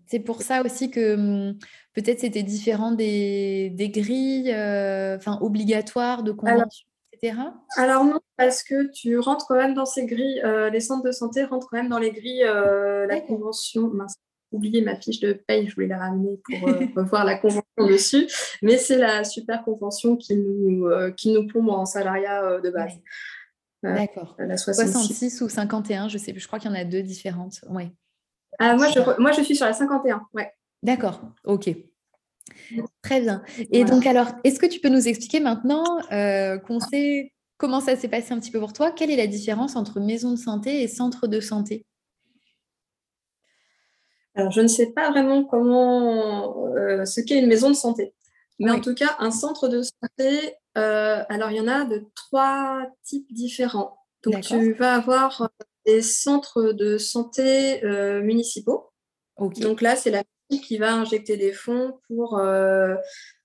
[0.08, 1.58] C'est pour ça aussi que hum,
[1.94, 7.38] peut-être c'était différent des, des grilles euh, enfin obligatoires de convention, etc.
[7.78, 11.12] Alors non, parce que tu rentres quand même dans ces grilles, euh, les centres de
[11.12, 13.92] santé rentrent quand même dans les grilles, euh, la convention,
[14.52, 18.28] oublié ma fiche de paye, je voulais la ramener pour euh, revoir la convention dessus,
[18.62, 22.70] mais c'est la super convention qui nous, euh, qui nous plombe en salariat euh, de
[22.70, 22.94] base.
[23.84, 24.36] D'accord.
[24.40, 25.42] La 66.
[25.42, 27.62] ou 51, je sais plus, je crois qu'il y en a deux différentes.
[27.70, 27.92] Ouais.
[28.58, 30.52] Ah, moi, je, moi, je suis sur la 51, ouais.
[30.82, 31.70] D'accord, ok.
[33.04, 33.44] Très bien.
[33.72, 35.84] Et donc, alors, est-ce que tu peux nous expliquer maintenant
[36.66, 38.92] qu'on sait comment ça s'est passé un petit peu pour toi?
[38.92, 41.86] Quelle est la différence entre maison de santé et centre de santé?
[44.36, 48.14] Alors, je ne sais pas vraiment comment, euh, ce qu'est une maison de santé.
[48.60, 52.06] Mais en tout cas, un centre de santé, euh, alors il y en a de
[52.16, 53.98] trois types différents.
[54.24, 55.50] Donc, tu vas avoir
[55.86, 58.92] des centres de santé euh, municipaux.
[59.38, 62.40] Donc là, c'est la qui va injecter des fonds pour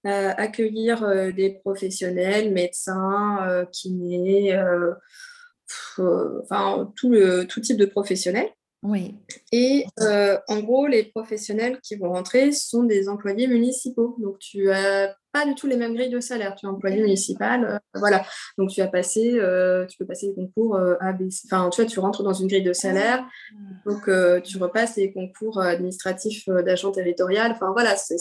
[0.05, 4.55] accueillir des professionnels, médecins, kinés,
[5.98, 8.50] enfin tout, le, tout type de professionnels.
[8.82, 9.14] Oui.
[9.52, 14.16] Et euh, en gros, les professionnels qui vont rentrer sont des employés municipaux.
[14.18, 16.54] Donc, tu n'as pas du tout les mêmes grilles de salaire.
[16.54, 18.24] Tu es employé municipal, euh, voilà.
[18.56, 21.42] Donc, tu as passé, euh, tu peux passer les concours ABC.
[21.46, 23.26] Enfin, tu vois, tu rentres dans une grille de salaire.
[23.84, 24.08] Donc,
[24.44, 27.52] tu repasses les concours administratifs d'agent territorial.
[27.52, 28.16] Enfin, voilà, c'est,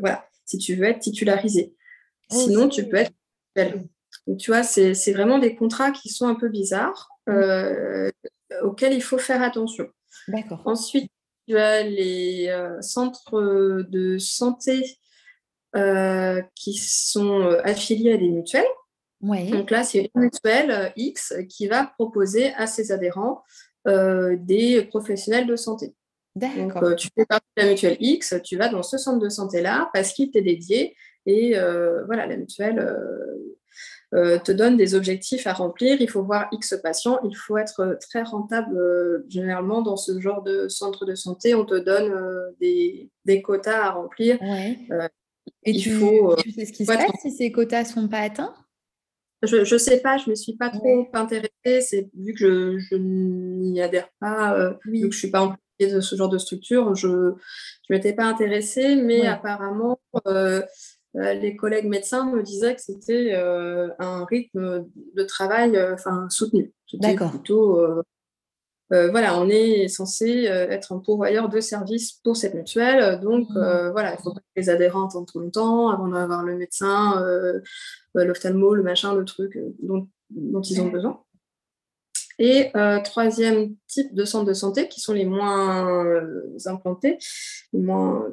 [0.00, 1.76] voilà, si tu veux être titularisé.
[2.32, 3.12] Oh, Sinon, tu peux être
[4.26, 7.13] donc, tu vois, c'est vraiment des contrats qui sont un peu bizarres.
[7.28, 8.10] Euh,
[8.62, 9.88] auxquels il faut faire attention.
[10.28, 10.62] D'accord.
[10.64, 11.10] Ensuite,
[11.48, 14.98] tu as les euh, centres de santé
[15.76, 18.64] euh, qui sont affiliés à des mutuelles.
[19.20, 19.48] Ouais.
[19.50, 23.42] Donc là, c'est une mutuelle X qui va proposer à ses adhérents
[23.86, 25.94] des professionnels de santé.
[26.36, 29.90] Donc, tu fais partie de la mutuelle X, tu vas dans ce centre de santé-là
[29.92, 31.54] parce qu'il t'est dédié Et
[32.06, 32.80] voilà, la mutuelle
[34.12, 36.00] te donne des objectifs à remplir.
[36.00, 37.18] Il faut voir X patients.
[37.24, 39.24] Il faut être très rentable.
[39.28, 42.12] généralement, dans ce genre de centre de santé, on te donne
[42.60, 44.38] des, quotas à remplir.
[45.64, 48.20] Et tu, faut, tu sais ce qui se passe si ces quotas ne sont pas
[48.20, 48.54] atteints?
[49.42, 51.80] Je ne sais pas, je ne me suis pas trop intéressée.
[51.80, 56.00] C'est vu que je, n'y adhère pas, vu que je ne suis pas employée de
[56.00, 57.34] ce genre de structure, je ne
[57.90, 60.62] m'étais pas intéressée, mais apparemment, euh,
[61.14, 66.72] les collègues médecins me disaient que c'était euh, un rythme de travail euh, enfin soutenu.
[66.94, 67.30] D'accord.
[67.30, 67.80] Plutôt,
[68.90, 73.18] voilà, on est censé être un pourvoyeur de services pour cette mutuelle.
[73.20, 73.90] Donc, mmh.
[73.90, 77.20] voilà, il faut que les adhérents attendent tout le temps avant d'avoir le médecin,
[78.14, 81.20] l'ophtalmo, le machin, le truc dont, dont ils ont besoin.
[82.38, 82.70] Et
[83.02, 86.14] troisième type de centres de santé qui sont les moins
[86.66, 87.18] implantés,
[87.72, 88.28] les moins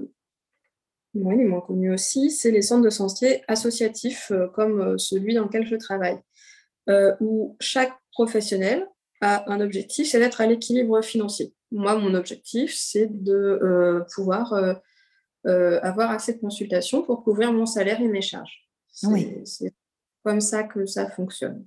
[1.13, 5.33] oui, les moins connus aussi, c'est les centres de santé associatifs euh, comme euh, celui
[5.33, 6.19] dans lequel je travaille,
[6.89, 8.87] euh, où chaque professionnel
[9.19, 11.53] a un objectif, c'est d'être à l'équilibre financier.
[11.71, 14.81] Moi, mon objectif, c'est de pouvoir
[15.45, 18.67] avoir assez de consultations pour couvrir mon salaire et mes charges.
[18.91, 19.73] C'est
[20.23, 21.63] comme ça que ça fonctionne.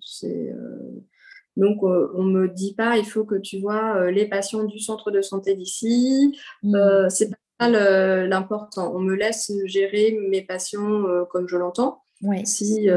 [1.56, 5.12] Donc, on ne me dit pas, il faut que tu vois les patients du centre
[5.12, 6.36] de santé d'ici.
[6.64, 7.08] Mmh.
[7.08, 8.94] c'est l'important.
[8.94, 12.02] On me laisse gérer mes patients euh, comme je l'entends.
[12.44, 12.96] Si euh,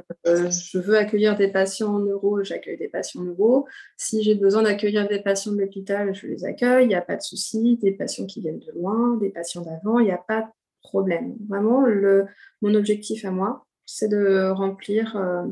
[0.49, 3.67] je veux accueillir des patients en neuro, j'accueille des patients neuro.
[3.97, 6.85] Si j'ai besoin d'accueillir des patients de l'hôpital, je les accueille.
[6.85, 7.77] Il n'y a pas de souci.
[7.81, 10.47] Des patients qui viennent de loin, des patients d'avant, il n'y a pas de
[10.81, 11.35] problème.
[11.49, 12.25] Vraiment, le,
[12.61, 15.43] mon objectif à moi, c'est de remplir euh,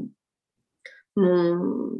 [1.18, 1.98] mon,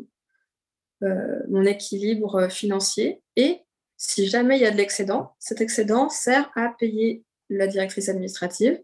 [1.02, 3.65] mon équilibre financier et
[4.06, 8.80] si jamais il y a de l'excédent, cet excédent sert à payer la directrice administrative,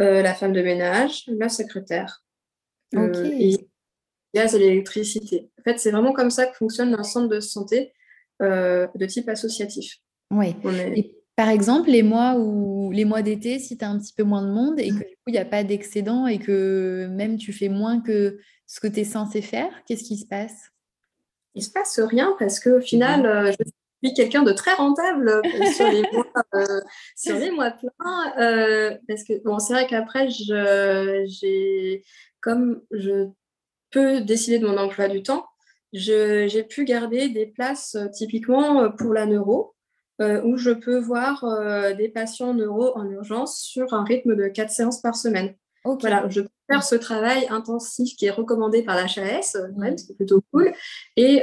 [0.00, 2.24] euh, la femme de ménage, la secrétaire
[2.94, 3.56] euh, et
[4.34, 5.50] gaz et l'électricité.
[5.58, 7.92] En fait, c'est vraiment comme ça que fonctionne un centre de santé
[8.42, 9.96] euh, de type associatif.
[10.30, 10.56] Oui.
[11.36, 14.42] par exemple, les mois où les mois d'été, si tu as un petit peu moins
[14.42, 17.52] de monde et que du coup, il n'y a pas d'excédent et que même tu
[17.52, 20.70] fais moins que ce que tu es censé faire, qu'est-ce qui se passe?
[21.54, 23.64] Il ne se passe rien parce qu'au final, je
[24.12, 26.80] quelqu'un de très rentable euh, sur les mois, euh,
[27.16, 28.32] sur les mois pleins.
[28.38, 32.04] Euh, parce que bon, c'est vrai qu'après, j'ai
[32.40, 33.28] comme je
[33.90, 35.46] peux décider de mon emploi du temps,
[35.92, 39.74] j'ai pu garder des places typiquement pour la neuro,
[40.20, 41.46] où je peux voir
[41.96, 45.54] des patients neuro en urgence sur un rythme de 4 séances par semaine.
[45.84, 49.96] Voilà, je peux faire ce travail intensif qui est recommandé par l'HAS, mmh.
[49.96, 50.72] c'est plutôt cool.
[51.16, 51.42] Et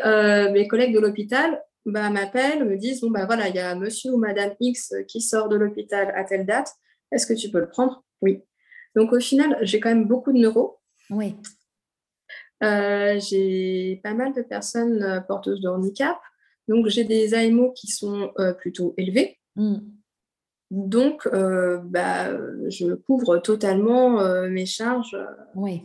[0.52, 4.12] mes collègues de l'hôpital bah, m'appellent, me disent, bon, bah voilà, il y a monsieur
[4.12, 6.74] ou madame X qui sort de l'hôpital à telle date,
[7.12, 8.04] est-ce que tu peux le prendre?
[8.22, 8.44] Oui.
[8.96, 10.80] Donc au final, j'ai quand même beaucoup de neuros.
[11.10, 11.36] Oui.
[12.64, 16.18] Euh, j'ai pas mal de personnes euh, porteuses de handicap.
[16.68, 19.40] Donc j'ai des AMO qui sont euh, plutôt élevés.
[19.56, 19.78] Mm.
[20.70, 22.32] Donc bah,
[22.70, 25.18] je couvre totalement mes charges,
[25.54, 25.84] oui.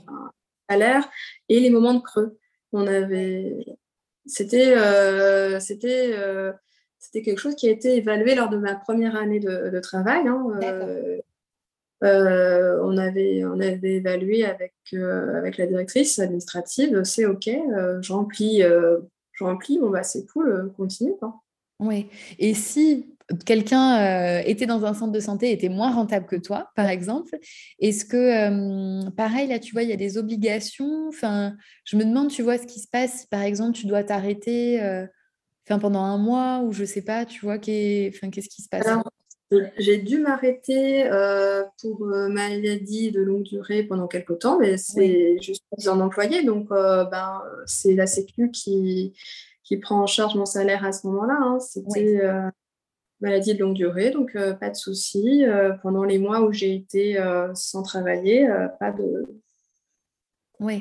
[0.71, 1.11] salaire
[1.49, 2.39] et les moments de creux.
[2.73, 3.67] On avait
[4.27, 6.53] c'était euh, euh,
[6.99, 10.27] c'était quelque chose qui a été évalué lors de ma première année de, travail.
[10.27, 10.61] Hein,
[12.03, 18.61] euh, on, avait, on avait évalué avec, avec la directrice administrative, c'est OK, je remplis,
[18.61, 21.15] je remplis, bon bah c'est cool, continue.
[21.79, 22.09] Oui,
[22.39, 26.89] et si quelqu'un était dans un centre de santé, était moins rentable que toi, par
[26.89, 27.37] exemple,
[27.81, 31.09] est-ce que, pareil, là, tu vois, il y a des obligations?
[31.09, 34.81] Enfin, je me demande, tu vois, ce qui se passe, par exemple, tu dois t'arrêter
[35.69, 38.87] enfin, pendant un mois ou je sais pas, tu vois, qu'est-ce qui se passe?
[39.79, 41.09] J'ai dû m'arrêter
[41.81, 47.43] pour maladie de longue durée pendant quelques temps, mais c'est juste un employé, donc ben,
[47.65, 49.15] c'est la Sécu qui,
[49.65, 51.39] qui prend en charge mon salaire à ce moment-là.
[51.41, 51.59] Hein.
[51.61, 52.21] C'était
[53.21, 55.45] maladie de longue durée, donc euh, pas de souci.
[55.45, 58.49] Euh, pendant les mois où j'ai été euh, sans travailler,
[58.79, 59.27] pas de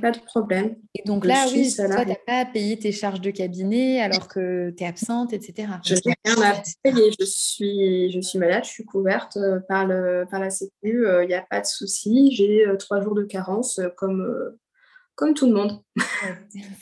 [0.01, 0.75] Pas de problème.
[0.93, 4.27] Et donc là, oui, toi, tu n'as pas à payer tes charges de cabinet alors
[4.27, 5.69] que tu es absente, etc.
[5.83, 7.11] Je n'ai rien à payer.
[7.19, 11.05] Je suis, je suis malade, je suis couverte par, le, par la Sécu.
[11.21, 12.31] Il n'y a pas de souci.
[12.31, 14.55] J'ai trois jours de carence comme,
[15.15, 15.81] comme tout le monde.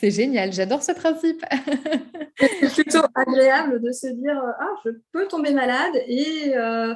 [0.00, 1.44] C'est génial, j'adore ce principe.
[2.38, 6.94] c'est plutôt agréable de se dire ah je peux tomber malade et euh,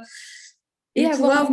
[0.94, 1.48] et, avoir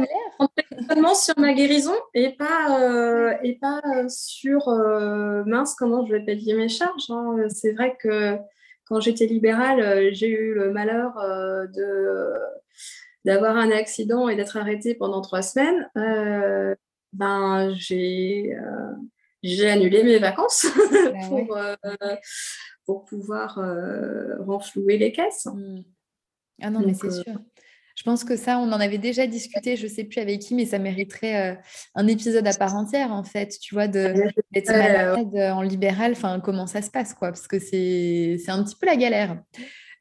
[0.90, 6.26] seulement sur ma guérison et pas euh, et pas sur euh, mince comment je vais
[6.26, 7.10] payer mes charges.
[7.10, 7.48] Hein.
[7.50, 8.38] C'est vrai que
[8.88, 11.14] quand j'étais libérale, j'ai eu le malheur
[11.76, 12.34] de
[13.24, 15.90] d'avoir un accident et d'être arrêtée pendant trois semaines
[17.14, 18.56] ben, j'ai
[19.48, 21.58] j'ai annulé mes vacances bah pour,
[22.86, 23.60] pour pouvoir
[24.40, 25.46] renflouer les caisses.
[25.46, 25.84] Mmh.
[26.62, 27.40] Ah non, mais c'est sûr.
[27.96, 30.54] Je pense que ça, on en avait déjà discuté, je ne sais plus avec qui,
[30.54, 31.58] mais ça mériterait
[31.96, 36.68] un épisode à part entière, en fait, tu vois, d'être malade en libéral, enfin, comment
[36.68, 39.42] ça se passe, quoi, parce que c'est un petit peu la galère.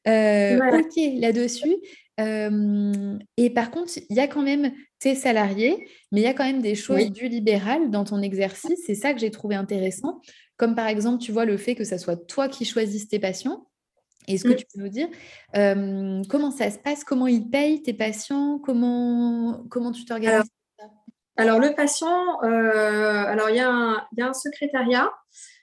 [0.06, 1.76] Ok, là-dessus.
[2.18, 4.72] et par contre, il y a quand même
[5.04, 8.80] tes salariés, mais il y a quand même des choses du libéral dans ton exercice.
[8.86, 10.22] C'est ça que j'ai trouvé intéressant.
[10.56, 13.66] Comme par exemple, tu vois, le fait que ça soit toi qui choisisses tes patients.
[14.26, 14.56] Est-ce que mmh.
[14.56, 15.08] tu peux nous dire
[16.30, 17.04] comment ça se passe?
[17.04, 18.58] Comment ils payent tes patients?
[18.64, 20.50] Comment, comment tu t'organises
[21.36, 25.10] alors, le patient, alors il y, y, a un secrétariat,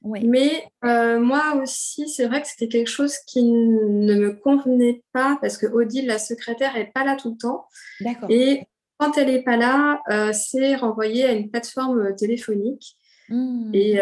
[0.03, 5.57] mais moi aussi, c'est vrai que c'était quelque chose qui ne me convenait pas parce
[5.57, 7.67] que Odile, la secrétaire, n'est pas là tout le temps.
[8.01, 8.29] D'accord.
[8.29, 8.67] Et
[9.01, 12.97] quand elle n'est pas là, c'est renvoyé à une plateforme téléphonique.
[13.29, 13.71] Mmh.
[13.73, 13.99] Et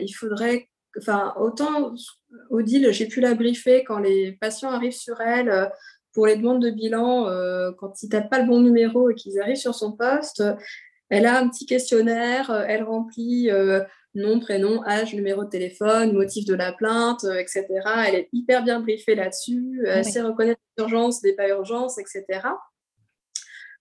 [0.00, 1.94] il faudrait enfin, autant
[2.50, 5.66] Odile, j'ai pu la briefer quand les patients arrivent sur elle euh,
[6.12, 9.14] pour les demandes de bilan, euh, quand ils ne tapent pas le bon numéro et
[9.14, 10.42] qu'ils arrivent sur son poste,
[11.10, 13.50] elle a un petit questionnaire, euh, elle remplit
[14.14, 17.66] nom, prénom, âge, numéro de téléphone, motif de la plainte, etc.
[18.08, 22.40] Elle est hyper bien briefée là-dessus, elle sait reconnaître l'urgence, des pas urgences, etc.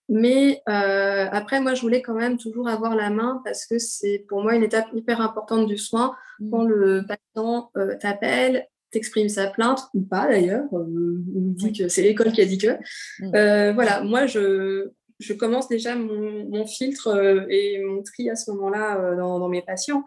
[0.10, 4.26] Mais euh, après, moi, je voulais quand même toujours avoir la main parce que c'est
[4.30, 6.16] pour moi une étape hyper importante du soin.
[6.40, 6.50] Mmh.
[6.50, 12.04] Quand le patient euh, t'appelle, t'exprime sa plainte, ou pas d'ailleurs, euh, dit que c'est
[12.04, 12.78] l'école qui a dit que.
[13.20, 13.74] Mmh.
[13.74, 19.16] voilà, moi, je, je commence déjà mon, mon filtre et mon tri à ce moment-là
[19.16, 20.06] dans, dans, mes patients.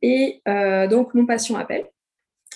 [0.00, 0.42] Et
[0.90, 1.86] donc, mon patient appelle.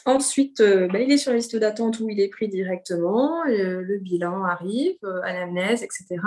[0.05, 4.45] Ensuite, bah, il est sur la liste d'attente où il est pris directement, le bilan
[4.45, 6.19] arrive, anamnèse, etc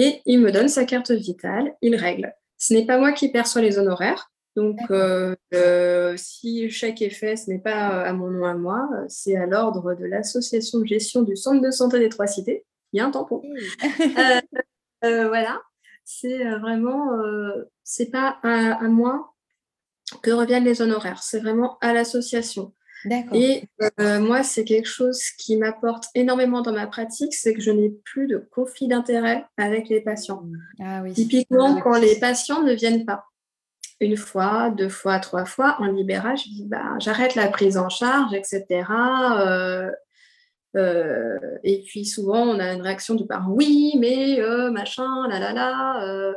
[0.00, 2.32] et il me donne sa carte vitale, il règle.
[2.56, 4.30] Ce n'est pas moi qui perçois les honoraires.
[4.54, 8.54] Donc, euh, euh, si le chèque est fait, ce n'est pas à mon nom à
[8.54, 12.64] moi, c'est à l'ordre de l'association de gestion du centre de santé des Trois Cités.
[12.92, 13.42] Il y a un tampon.
[15.04, 15.62] Euh, voilà,
[16.04, 17.08] c'est vraiment,
[17.84, 19.32] c'est pas à, moi
[20.24, 22.74] que reviennent les honoraires, c'est vraiment à l'association.
[23.32, 23.64] Et
[24.00, 27.90] euh, moi, c'est quelque chose qui m'apporte énormément dans ma pratique, c'est que je n'ai
[28.04, 30.42] plus de conflit d'intérêt avec les patients.
[30.42, 30.82] Mmh.
[30.84, 33.24] Ah Typiquement, quand les patients ne viennent pas
[34.00, 37.88] une fois, deux fois, trois fois, en libéral, je dis bah, j'arrête la prise en
[37.88, 38.84] charge, etc.
[39.38, 39.90] Euh,
[40.76, 45.52] euh, et puis souvent, on a une réaction du parent oui, mais machin, là là
[45.52, 46.34] là.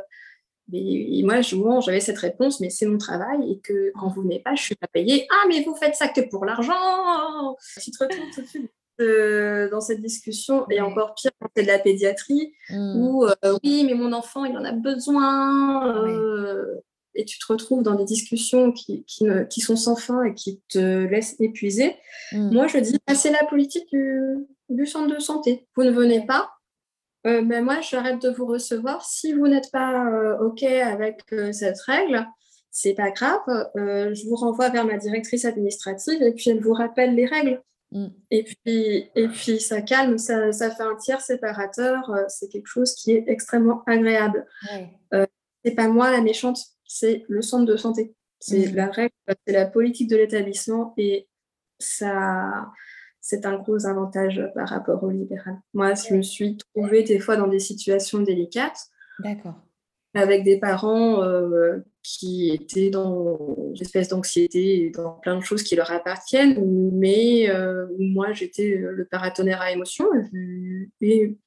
[0.72, 4.40] Et, moi, souvent, j'avais cette réponse, mais c'est mon travail et que quand vous venez
[4.40, 5.26] pas, je suis pas payée.
[5.30, 7.56] Ah, mais vous faites ça que pour l'argent.
[7.80, 11.62] Tu te retrouves tout de suite euh, dans cette discussion, et encore pire quand c'est
[11.62, 12.96] de la pédiatrie, mmh.
[12.96, 16.06] où euh, oui, mais mon enfant, il en a besoin.
[16.06, 16.80] Euh,
[17.14, 20.62] et tu te retrouves dans des discussions qui, qui, qui, sont sans fin et qui
[20.68, 21.96] te laissent épuiser.
[22.32, 22.52] Mmh.
[22.52, 25.66] Moi, je dis, ah, c'est la politique du, du centre de santé.
[25.76, 26.50] Vous ne venez pas,
[27.26, 29.04] euh, ben moi, j'arrête de vous recevoir.
[29.04, 32.26] Si vous n'êtes pas euh, OK avec euh, cette règle,
[32.70, 33.40] c'est pas grave.
[33.76, 37.62] je vous renvoie vers ma directrice administrative et puis elle vous rappelle les règles.
[37.92, 38.06] Mm.
[38.30, 42.10] Et, puis, et puis, ça calme, ça, ça fait un tiers séparateur.
[42.28, 44.46] c'est quelque chose qui est extrêmement agréable.
[44.72, 45.26] Ouais.
[45.64, 48.14] c'est pas moi la méchante, c'est le centre de santé.
[48.40, 48.74] C'est mm.
[48.74, 49.14] la règle,
[49.46, 51.28] c'est la politique de l'établissement et
[51.78, 52.70] ça
[53.22, 55.56] c'est un gros avantage par rapport au libéral.
[55.72, 58.88] Moi, je me suis trouvée des fois dans des situations délicates.
[59.20, 59.54] D'accord.
[60.14, 65.62] Avec des parents euh, qui étaient dans une espèce d'anxiété et dans plein de choses
[65.62, 66.58] qui leur appartiennent,
[66.92, 70.06] mais euh, moi, j'étais le paratonnerre à émotion.
[71.00, 71.38] Et,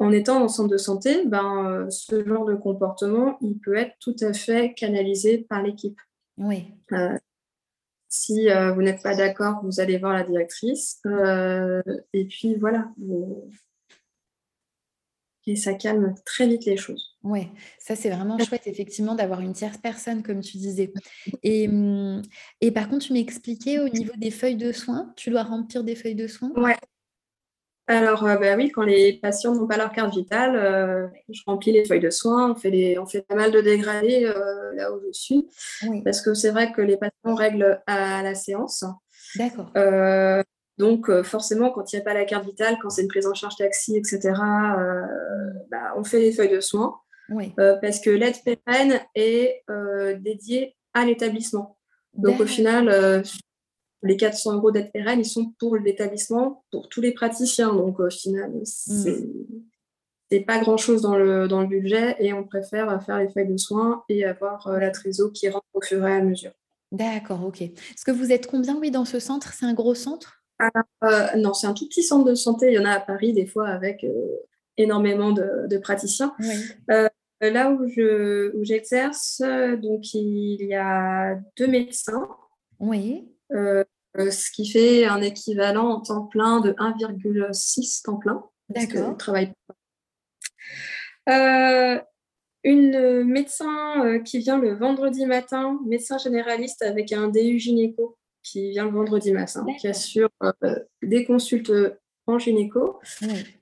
[0.00, 4.16] en étant en centre de santé, ben, ce genre de comportement, il peut être tout
[4.22, 5.98] à fait canalisé par l'équipe.
[6.36, 6.64] Oui.
[6.92, 7.16] Euh,
[8.14, 11.00] si euh, vous n'êtes pas d'accord, vous allez voir la directrice.
[11.06, 12.88] Euh, et puis voilà.
[15.46, 17.18] Et ça calme très vite les choses.
[17.24, 17.48] Oui,
[17.78, 20.92] ça c'est vraiment chouette, effectivement, d'avoir une tierce personne, comme tu disais.
[21.42, 22.22] Et, hum,
[22.60, 25.96] et par contre, tu m'expliquais au niveau des feuilles de soins, tu dois remplir des
[25.96, 26.52] feuilles de soins?
[26.56, 26.76] Ouais,
[27.86, 31.72] alors, euh, bah oui, quand les patients n'ont pas leur carte vitale, euh, je remplis
[31.72, 34.90] les feuilles de soins, on fait, les, on fait pas mal de dégradés euh, là
[34.90, 35.46] où je suis,
[36.02, 38.84] parce que c'est vrai que les patients règlent à la séance.
[39.36, 39.72] D'accord.
[40.78, 43.34] donc, forcément, quand il n'y a pas la carte vitale, quand c'est une prise en
[43.34, 44.32] charge taxi, etc.,
[45.70, 46.96] bah, on fait les feuilles de soins,
[47.56, 49.62] parce que l'aide pérenne est
[50.20, 51.76] dédiée à l'établissement.
[52.14, 53.22] Donc, au final,
[54.04, 57.72] les 400 euros d'aide pérenne, ils sont pour l'établissement, pour tous les praticiens.
[57.72, 59.26] Donc, au final, c'est
[60.30, 63.56] c'est pas grand-chose dans le, dans le budget et on préfère faire les feuilles de
[63.58, 66.50] soins et avoir la trésor qui rentre au fur et à mesure.
[66.90, 67.60] D'accord, ok.
[67.60, 69.52] Est-ce que vous êtes combien, oui, dans ce centre?
[69.52, 70.42] C'est un gros centre?
[71.36, 72.68] Non, c'est un tout petit centre de santé.
[72.68, 74.04] Il y en a à Paris, des fois, avec
[74.76, 76.34] énormément de, praticiens.
[77.40, 79.42] là où, je, où j'exerce,
[79.82, 82.28] donc il y a deux médecins.
[82.80, 83.28] Oui.
[83.52, 83.84] Euh,
[84.16, 88.44] ce qui fait un équivalent en temps plein de 1,6 temps plein.
[88.68, 89.16] D'accord.
[89.16, 89.52] Travail.
[91.28, 92.00] Euh,
[92.62, 98.70] une médecin euh, qui vient le vendredi matin, médecin généraliste avec un DU gynéco qui
[98.70, 100.28] vient le vendredi matin, qui assure
[101.02, 101.72] des consultes
[102.26, 103.00] en gynéco.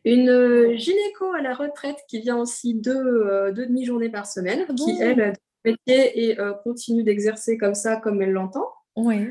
[0.04, 5.00] Une gynéco à la retraite qui vient aussi deux, deux demi-journées par semaine, ah qui,
[5.00, 5.34] elle,
[5.64, 8.66] métier et continue d'exercer comme ça, comme elle l'entend.
[8.96, 9.28] Oui.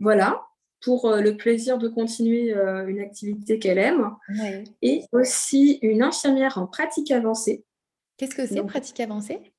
[0.00, 0.42] Voilà,
[0.82, 4.10] pour euh, le plaisir de continuer euh, une activité qu'elle aime.
[4.82, 7.64] Et aussi une infirmière en pratique avancée.
[8.16, 9.52] Qu'est-ce que c'est, pratique avancée?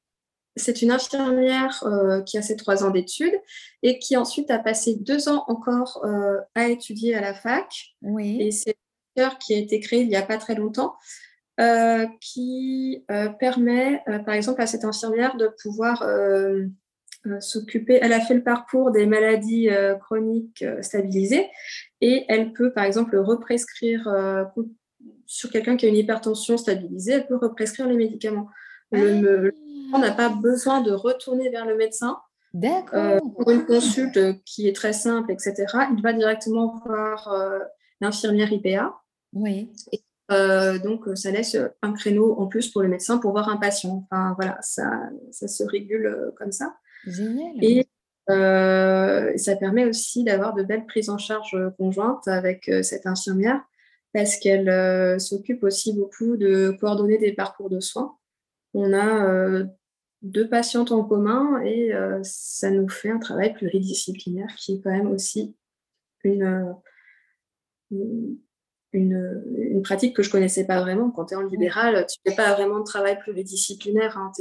[0.56, 3.40] C'est une infirmière euh, qui a ses trois ans d'études
[3.84, 6.06] et qui ensuite a passé deux ans encore
[6.56, 7.96] à étudier à la fac.
[8.02, 8.42] Oui.
[8.42, 8.76] Et c'est
[9.18, 10.96] un qui a été créé il n'y a pas très longtemps.
[12.20, 13.04] qui
[13.40, 16.04] permet, par exemple, à cette infirmière de pouvoir
[17.40, 18.00] s'occuper.
[18.02, 21.48] Elle a fait le parcours des maladies euh, chroniques euh, stabilisées
[22.02, 24.08] et elle peut, par exemple, represcrire
[25.26, 28.50] sur quelqu'un qui a une hypertension stabilisée, elle peut represcrire les médicaments.
[28.92, 29.54] Le,
[29.94, 32.18] on n'a pas besoin de retourner vers le médecin.
[33.38, 35.66] pour une consulte qui est très simple, etc.,
[35.96, 37.32] il va directement voir
[38.02, 39.00] l'infirmière IPA.
[39.34, 39.72] Oui.
[40.84, 44.08] donc, ça laisse un créneau en plus pour le médecin pour voir un patient.
[44.10, 44.90] Enfin, voilà, ça,
[45.30, 46.74] ça se régule comme ça.
[47.62, 47.88] Et
[48.30, 53.62] euh, ça permet aussi d'avoir de belles prises en charge conjointes avec euh, cette infirmière
[54.14, 58.18] parce qu'elle euh, s'occupe aussi beaucoup de coordonner des parcours de soins.
[58.74, 59.64] On a
[60.22, 61.92] deux patientes en commun et
[62.24, 65.58] ça nous fait un travail pluridisciplinaire qui est quand même aussi
[66.24, 66.74] une,
[68.94, 71.12] une, pratique que je connaissais pas vraiment.
[71.12, 74.18] Quand tu es en libéral, tu fais pas vraiment de travail pluridisciplinaire.
[74.18, 74.32] Hein.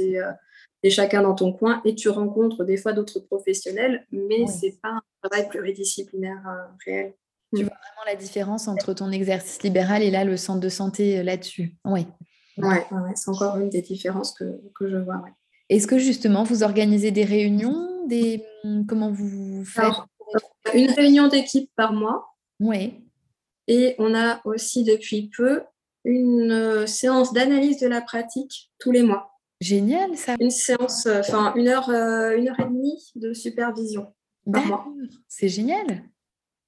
[0.83, 4.53] Tu es, chacun dans ton coin et tu rencontres des fois d'autres professionnels, mais ce
[4.59, 7.13] c'est pas un travail pluridisciplinaire euh, réel.
[7.55, 7.67] Tu mm.
[7.67, 11.23] vois vraiment la différence entre ton exercice libéral et là le centre de santé euh,
[11.23, 11.75] là-dessus.
[11.85, 12.05] Oui.
[12.57, 15.23] Ouais, c'est encore une des différences que, que je vois.
[15.69, 18.43] Est-ce que justement vous organisez des réunions des...
[18.87, 19.93] Comment vous faites
[20.73, 22.27] Une réunion d'équipe par mois.
[22.59, 23.01] Oui.
[23.67, 25.63] Et on a aussi depuis peu
[26.03, 29.30] une euh, séance d'analyse de la pratique tous les mois.
[29.61, 30.35] Génial ça.
[30.39, 34.13] Une séance, euh, enfin une heure, euh, une heure et demie de supervision
[34.51, 34.85] par mois.
[35.27, 36.03] C'est génial.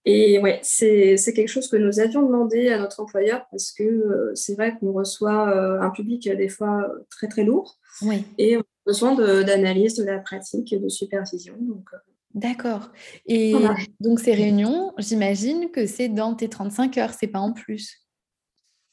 [0.05, 4.53] Et ouais, c'est quelque chose que nous avions demandé à notre employeur parce que c'est
[4.53, 7.79] vrai qu'on reçoit un public des fois très très lourd.
[8.01, 8.25] Oui.
[8.37, 11.55] Et on a besoin d'analyse de, de, la pratique et de supervision.
[11.57, 11.89] Donc,
[12.33, 12.91] D'accord.
[13.27, 13.53] Et
[13.99, 18.03] donc ces réunions, j'imagine que c'est dans tes 35 heures, c'est pas en plus.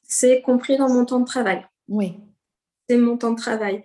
[0.02, 1.66] C'est compris dans mon temps de travail.
[1.88, 2.18] Oui.
[2.96, 3.84] Mon temps de travail.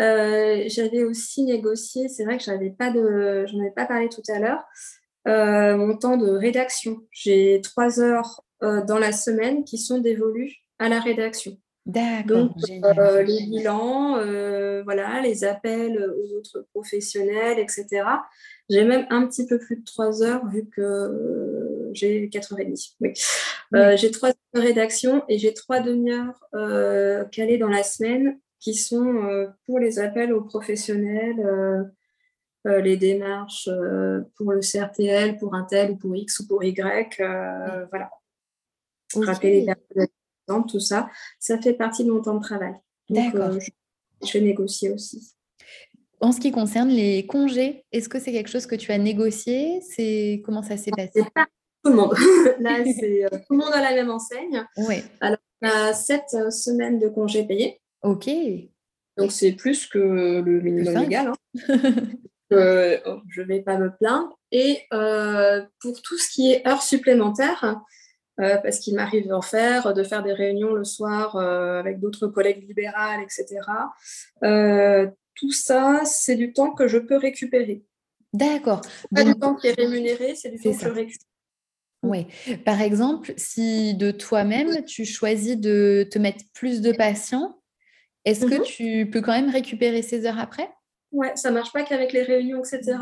[0.00, 4.22] Euh, j'avais aussi négocié, c'est vrai que j'avais pas de, j'en avais pas parlé tout
[4.28, 4.62] à l'heure,
[5.26, 6.98] euh, mon temps de rédaction.
[7.10, 11.56] J'ai trois heures euh, dans la semaine qui sont dévolues à la rédaction.
[11.86, 12.48] D'accord.
[12.48, 14.14] Donc, les bilans,
[14.82, 18.02] voilà, les appels aux autres professionnels, etc.
[18.68, 22.94] J'ai même un petit peu plus de trois heures vu que j'ai 4h30.
[23.00, 23.12] Oui.
[23.74, 26.40] Euh, j'ai trois heures de rédaction et j'ai trois demi-heures
[27.30, 31.90] calées dans la semaine qui sont pour les appels aux professionnels,
[32.64, 33.68] les démarches
[34.36, 37.16] pour le CRTL, pour un tel ou pour X ou pour Y.
[37.90, 38.10] Voilà.
[39.14, 41.08] Rappeler les personnes, tout ça.
[41.38, 42.74] Ça fait partie de mon temps de travail.
[43.08, 43.52] D'accord.
[43.60, 43.70] je,
[44.26, 45.36] je vais négocier aussi.
[46.20, 49.80] En ce qui concerne les congés, est-ce que c'est quelque chose que tu as négocié?
[49.82, 51.22] C'est comment ça s'est passé?
[51.34, 51.46] pas
[51.84, 52.14] tout le monde.
[52.60, 54.66] Là, c'est euh, tout le monde à la même enseigne.
[54.78, 55.02] Oui.
[55.20, 57.80] Alors, on a sept euh, semaines de congés payés.
[58.02, 58.28] Ok.
[59.16, 61.28] Donc, c'est plus que le minimum légal.
[61.28, 61.34] Hein.
[62.52, 64.38] euh, oh, je ne vais pas me plaindre.
[64.52, 67.80] Et euh, pour tout ce qui est heures supplémentaires,
[68.36, 73.22] parce qu'il m'arrive d'en faire, de faire des réunions le soir avec d'autres collègues libérales,
[73.22, 73.60] etc
[75.36, 77.84] tout ça, c'est du temps que je peux récupérer.
[78.32, 78.80] D'accord.
[79.14, 81.28] Pas du temps qui est rémunéré, c'est du temps que je récupère.
[82.02, 82.26] Oui.
[82.64, 87.60] Par exemple, si de toi-même, tu choisis de te mettre plus de patients,
[88.26, 88.62] est-ce que mhm.
[88.62, 90.68] tu peux quand même récupérer ces heures après?
[91.12, 92.98] Ouais, ça marche pas qu'avec les réunions, etc.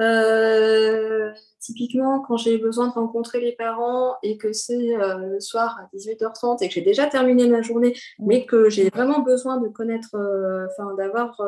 [0.00, 5.78] Euh, typiquement, quand j'ai besoin de rencontrer les parents et que c'est euh, le soir
[5.78, 9.68] à 18h30 et que j'ai déjà terminé ma journée, mais que j'ai vraiment besoin de
[9.68, 11.40] connaître, euh, enfin, d'avoir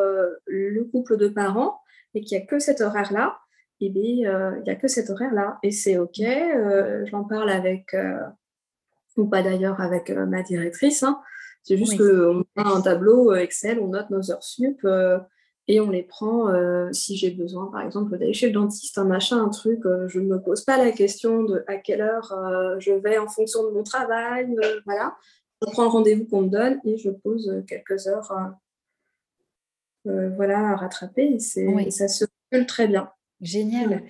[0.47, 1.81] le couple de parents
[2.14, 3.39] et qu'il n'y a que cet horaire-là,
[3.81, 5.59] eh bien, il n'y a que cet horaire-là.
[5.62, 6.21] Et c'est OK.
[7.11, 7.97] J'en parle avec,
[9.17, 11.03] ou pas d'ailleurs avec ma directrice.
[11.03, 11.19] Hein.
[11.67, 14.87] C'est juste qu'on a un tableau Excel, on note nos heures sup
[15.69, 19.05] et on les prend euh, si j'ai besoin, par exemple, d'aller chez le dentiste, un
[19.05, 19.85] machin, un truc.
[19.85, 23.19] Euh, je ne me pose pas la question de à quelle heure euh, je vais
[23.19, 24.55] en fonction de mon travail.
[24.85, 25.17] voilà.
[25.62, 28.33] Je prends le rendez-vous qu'on me donne et je pose quelques heures
[30.05, 31.35] voilà, à rattraper.
[31.35, 33.11] Et, ça se fait très bien.
[33.41, 34.03] Génial.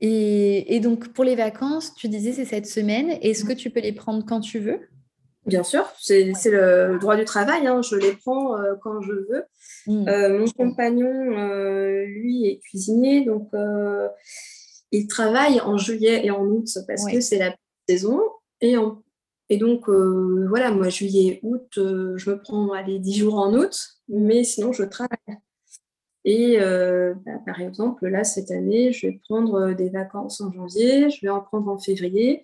[0.00, 3.18] Et, et, donc, pour les vacances, tu disais c'est cette semaine.
[3.22, 4.88] Est-ce que tu peux les prendre quand tu veux?
[5.46, 7.82] Bien sûr, c'est le droit du travail, hein.
[7.82, 9.44] je les prends euh, quand je veux.
[9.86, 10.08] Mmh.
[10.08, 13.50] Euh, mon compagnon, euh, lui, est cuisinier, donc
[14.90, 17.54] il travaille en juillet et en août parce que c'est la
[17.88, 18.20] saison.
[18.60, 18.76] Et,
[19.50, 23.76] et donc, voilà, moi, juillet, août, je me prends les 10 jours en août,
[24.08, 25.18] mais sinon, je travaille.
[26.24, 30.50] Et euh, bah, par exemple, là, cette année, je vais prendre euh, des vacances en
[30.50, 32.42] janvier, je vais en prendre en février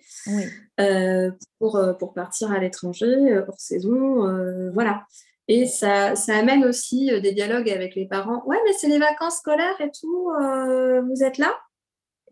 [0.79, 4.71] euh, pour, pour partir à l'étranger, hors saison.
[4.73, 5.05] voilà.
[5.47, 8.43] Et ça, ça, amène aussi des dialogues avec les parents.
[8.45, 10.29] Ouais, mais c'est les vacances scolaires et tout.
[10.29, 11.53] vous êtes là?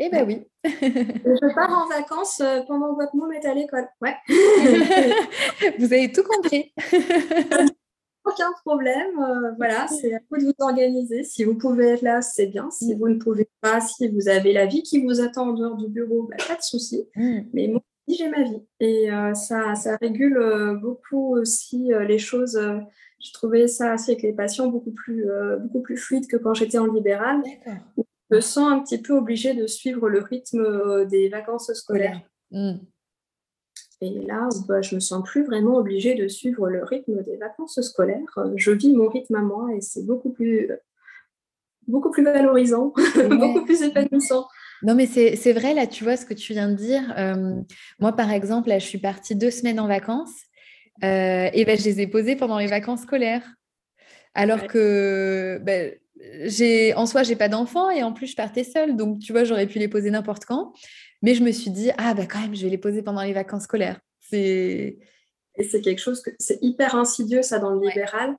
[0.01, 0.47] Eh bien oui.
[0.63, 3.89] je pars en vacances pendant que votre môme est à l'école.
[3.99, 4.15] Ouais.
[5.79, 6.73] vous avez tout compris
[8.29, 9.19] aucun problème.
[9.19, 11.23] Euh, voilà, c'est à vous de vous organiser.
[11.23, 12.69] Si vous pouvez être là, c'est bien.
[12.71, 12.97] Si mm.
[12.97, 15.87] vous ne pouvez pas, si vous avez la vie qui vous attend en dehors du
[15.87, 17.07] bureau, bah, pas de souci.
[17.15, 17.39] Mm.
[17.53, 18.61] Mais moi j'ai ma vie.
[18.79, 22.59] Et euh, ça, ça régule euh, beaucoup aussi les choses.
[23.19, 25.27] j'ai trouvé ça aussi avec les patients beaucoup plus,
[25.61, 27.41] beaucoup plus fluide que quand j'étais en libéral.
[27.95, 32.21] Je me sens un petit peu obligée de suivre le rythme des vacances scolaires.
[32.51, 32.77] Mm.
[34.01, 37.81] Et là, bah, je me sens plus vraiment obligée de suivre le rythme des vacances
[37.81, 38.39] scolaires.
[38.55, 40.71] Je vis mon rythme à moi et c'est beaucoup plus,
[41.87, 42.93] beaucoup plus valorisant,
[43.29, 44.47] beaucoup plus épanouissant.
[44.83, 47.13] Non, mais c'est vrai, là, tu vois ce que tu viens de dire.
[47.17, 47.55] Euh,
[47.99, 50.35] moi, par exemple, là, je suis partie deux semaines en vacances
[51.03, 53.43] euh, et ben, je les ai posées pendant les vacances scolaires.
[54.33, 55.95] Alors que ben,
[56.95, 58.95] en soi, j'ai pas d'enfants et en plus, je partais seule.
[58.95, 60.73] Donc, tu vois, j'aurais pu les poser n'importe quand.
[61.21, 63.33] Mais je me suis dit, ah, bah quand même, je vais les poser pendant les
[63.33, 63.99] vacances scolaires.
[64.19, 64.99] C'est...
[65.55, 68.35] Et c'est quelque chose que c'est hyper insidieux, ça, dans le libéral.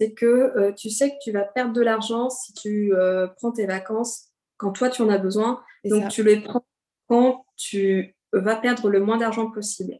[0.00, 3.52] C'est que euh, tu sais que tu vas perdre de l'argent si tu euh, prends
[3.52, 5.62] tes vacances quand toi, tu en as besoin.
[5.84, 6.66] Donc, tu les prends
[7.08, 9.98] quand tu vas perdre le moins d'argent possible.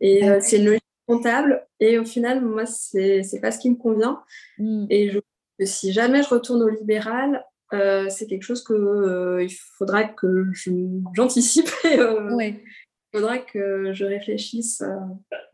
[0.00, 1.66] Et euh, c'est une logique comptable.
[1.80, 4.22] Et au final, moi, c'est, c'est pas ce qui me convient.
[4.58, 4.86] Hmm.
[4.88, 5.18] Et je
[5.64, 10.46] si jamais je retourne au libéral, euh, c'est quelque chose que euh, il faudra que
[11.14, 11.68] j'anticipe.
[11.86, 14.82] Euh, Il faudra que je réfléchisse.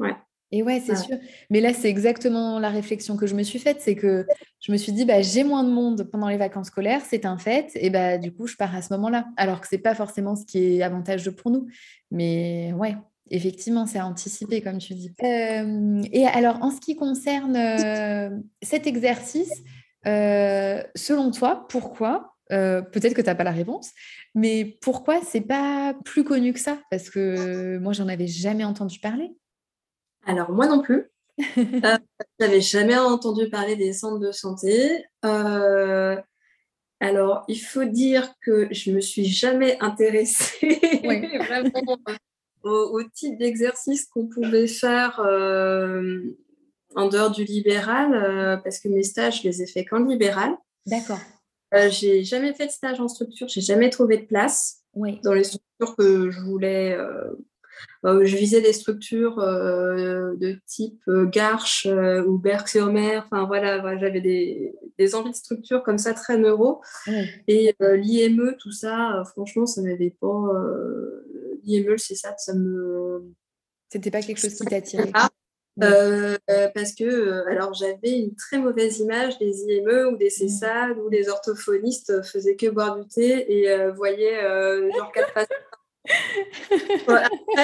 [0.00, 0.14] ouais.
[0.50, 1.16] Et ouais, c'est sûr.
[1.48, 3.78] Mais là, c'est exactement la réflexion que je me suis faite.
[3.80, 4.26] C'est que
[4.60, 7.38] je me suis dit, bah, j'ai moins de monde pendant les vacances scolaires, c'est un
[7.38, 7.70] fait.
[7.74, 9.26] Et bah, du coup, je pars à ce moment-là.
[9.36, 11.68] Alors que c'est pas forcément ce qui est avantageux pour nous.
[12.10, 12.96] Mais ouais,
[13.30, 15.14] effectivement, c'est à anticiper, comme tu dis.
[15.20, 17.56] et alors, en ce qui concerne
[18.62, 19.62] cet exercice,
[20.06, 23.90] euh, selon toi, pourquoi euh, Peut-être que tu n'as pas la réponse,
[24.34, 26.78] mais pourquoi c'est pas plus connu que ça?
[26.90, 29.34] Parce que moi, j'en avais jamais entendu parler.
[30.26, 31.10] Alors, moi non plus.
[31.58, 31.98] euh,
[32.38, 35.04] J'avais jamais entendu parler des centres de santé.
[35.24, 36.20] Euh,
[37.00, 41.98] alors, il faut dire que je me suis jamais intéressée vraiment
[42.62, 45.20] au, type d'exercice qu'on pouvait faire
[46.96, 50.52] en dehors du libéral, euh, parce que mes stages, je les ai faits qu'en libéral.
[50.86, 51.20] D'accord.
[51.74, 55.44] Euh, j'ai jamais fait de stage en structure, j'ai jamais trouvé de place dans les
[55.44, 56.94] structures que je voulais.
[56.94, 57.30] Euh,
[58.04, 61.88] je visais des structures de type Garche
[62.26, 63.24] ou Berck-sur-Mer.
[63.24, 66.82] Enfin voilà, j'avais des, des, envies de structures comme ça très neuro.
[67.48, 70.44] Et l'IME, tout ça, franchement, ça m'avait pas.
[71.64, 73.32] L'IME, c'est ça, ça me.
[73.88, 75.10] C'était pas quelque chose qui t'attirait.
[75.80, 76.36] Euh,
[76.74, 81.08] parce que euh, alors j'avais une très mauvaise image des IME ou des CESAD où
[81.08, 84.42] les orthophonistes faisaient que boire du thé et euh, voyaient
[84.92, 85.56] genre quatre patients.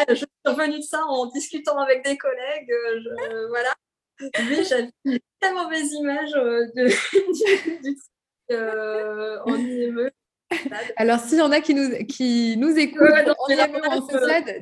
[0.09, 2.73] je suis revenue de ça en discutant avec des collègues.
[3.51, 3.75] voilà.
[4.21, 6.87] Mais j'avais une très mauvaise image de,
[7.83, 7.99] du, du,
[9.45, 10.11] en IME.
[10.97, 13.47] Alors, s'il y en a qui nous, qui nous écoutent en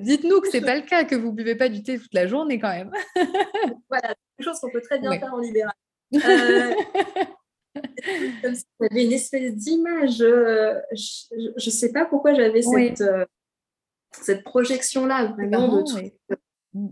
[0.00, 2.14] dites-nous que ce n'est pas le cas, que vous ne buvez pas du thé toute
[2.14, 2.90] la journée quand même.
[3.88, 5.74] voilà, c'est quelque chose qu'on peut très bien faire en libéral.
[6.14, 6.74] Euh,
[8.80, 10.18] J'avais une espèce d'image.
[10.18, 13.04] je ne sais pas pourquoi j'avais cette,
[14.12, 15.82] cette projection-là, vraiment.
[15.82, 16.14] De ouais.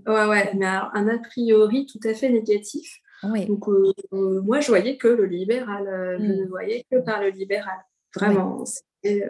[0.07, 2.99] ouais, mais un a priori tout à fait négatif.
[3.22, 3.66] Donc,
[4.12, 6.18] moi, je voyais que le libéral.
[6.20, 6.49] Je ne mm.
[6.49, 7.78] voyais que par le libéral.
[8.14, 8.64] Vraiment.
[8.64, 9.28] C'était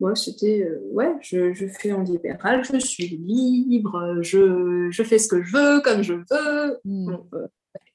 [0.00, 5.18] moi, c'était, euh, ouais, je, je, fais en libéral, je suis libre, je, je, fais
[5.18, 6.80] ce que je veux, comme je veux.
[6.84, 7.16] Hmm.
[7.34, 7.46] Euh,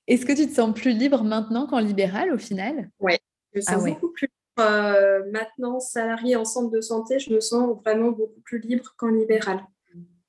[0.07, 2.91] Est-ce que tu te sens plus libre maintenant qu'en libéral au final?
[2.99, 3.19] Ouais,
[3.53, 4.69] je me sens ah beaucoup plus libre.
[4.69, 9.09] Euh, maintenant, salarié en centre de santé, je me sens vraiment beaucoup plus libre qu'en
[9.09, 9.61] libéral.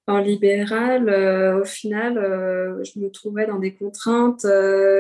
[0.08, 1.10] En libéral,
[1.60, 2.14] au final,
[2.84, 4.46] je me trouvais dans des contraintes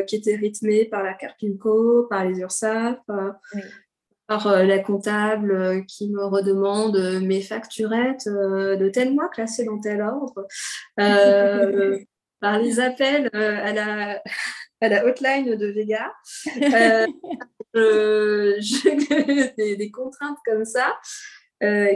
[0.08, 2.98] qui étaient rythmées par la Carpinco, par les URSAF,
[4.26, 9.64] par euh, la comptable euh, qui me redemande euh, mes facturettes de tel mois classées
[9.64, 10.46] dans tel ordre,
[12.40, 14.22] par les appels à, la,
[14.80, 16.12] à la hotline de Vega,
[19.56, 20.98] des, contraintes comme ça.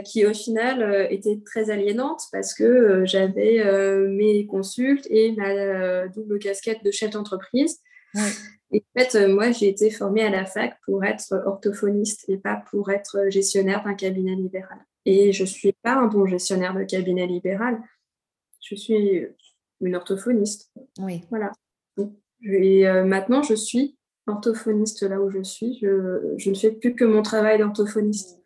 [0.04, 3.62] qui au final étaient très aliénantes parce que j'avais
[4.08, 7.80] mes consultes et ma double casquette de chef d'entreprise.
[8.72, 12.36] Et en fait, euh, moi, j'ai été formée à la fac pour être orthophoniste et
[12.36, 14.78] pas pour être gestionnaire d'un cabinet libéral.
[15.04, 17.80] Et je ne suis pas un bon gestionnaire de cabinet libéral.
[18.60, 19.26] Je suis
[19.80, 20.70] une orthophoniste.
[20.98, 21.22] Oui.
[21.30, 21.52] Voilà.
[22.42, 23.96] Et euh, maintenant, je suis
[24.26, 25.78] orthophoniste là où je suis.
[25.80, 28.38] Je, je ne fais plus que mon travail d'orthophoniste.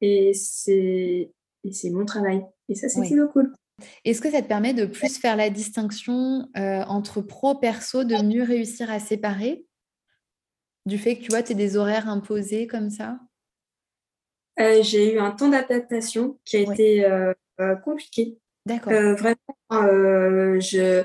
[0.00, 1.32] Et c'est
[1.90, 2.44] mon travail.
[2.68, 3.28] Et ça, c'est oui.
[3.32, 3.52] cool.
[4.04, 8.42] Est-ce que ça te permet de plus faire la distinction euh, entre pro-perso, de mieux
[8.42, 9.66] réussir à séparer?
[10.86, 13.18] Du fait que tu vois, tu as des horaires imposés comme ça?
[14.60, 17.32] Euh, J'ai eu un temps d'adaptation qui a été euh,
[17.84, 18.38] compliqué.
[18.66, 18.92] D'accord.
[18.92, 19.36] vraiment,
[20.60, 21.04] je,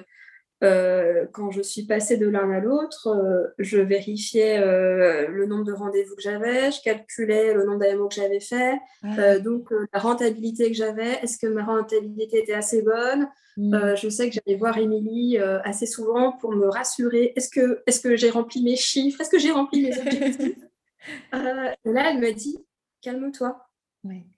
[0.62, 5.64] euh, quand je suis passée de l'un à l'autre, euh, je vérifiais euh, le nombre
[5.64, 9.40] de rendez-vous que j'avais, je calculais le nombre d'AMO que j'avais fait, ah.
[9.40, 13.30] donc la rentabilité que j'avais, est-ce que ma rentabilité était assez bonne?
[13.58, 13.96] Mmh.
[13.96, 18.16] Je sais que j'allais voir Émilie assez souvent pour me rassurer, est-ce que, est que
[18.16, 20.58] j'ai rempli mes chiffres, est-ce que j'ai rempli mes objectifs?
[21.34, 22.58] Là, elle m'a dit,
[23.02, 23.66] calme-toi.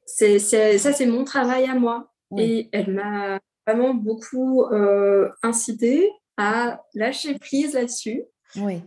[0.05, 2.11] C'est, ça, c'est mon travail à moi.
[2.37, 8.23] Et elle m'a vraiment beaucoup euh, incité à lâcher prise là-dessus.
[8.57, 8.81] Oui.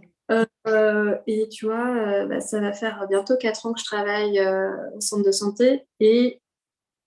[0.67, 4.41] Euh, et tu vois, euh, bah, ça va faire bientôt quatre ans que je travaille
[4.95, 6.41] au centre de santé et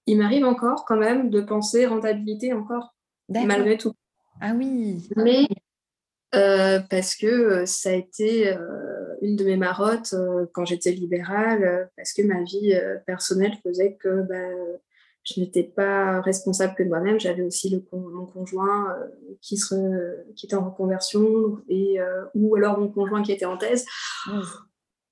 [0.06, 2.96] il m'arrive encore quand même de penser rentabilité encore,
[3.30, 3.94] malgré tout.
[4.40, 5.10] Ah oui.
[5.18, 5.48] Mais
[6.32, 8.56] parce que ça a été
[9.22, 10.16] une de mes marottes
[10.54, 14.80] quand j'étais libérale, parce que ma vie personnelle faisait que bah,
[15.28, 19.08] je n'étais pas responsable que de moi-même, j'avais aussi le, mon conjoint euh,
[19.42, 19.58] qui,
[20.36, 23.86] qui était en reconversion et, euh, ou alors mon conjoint qui était en thèse.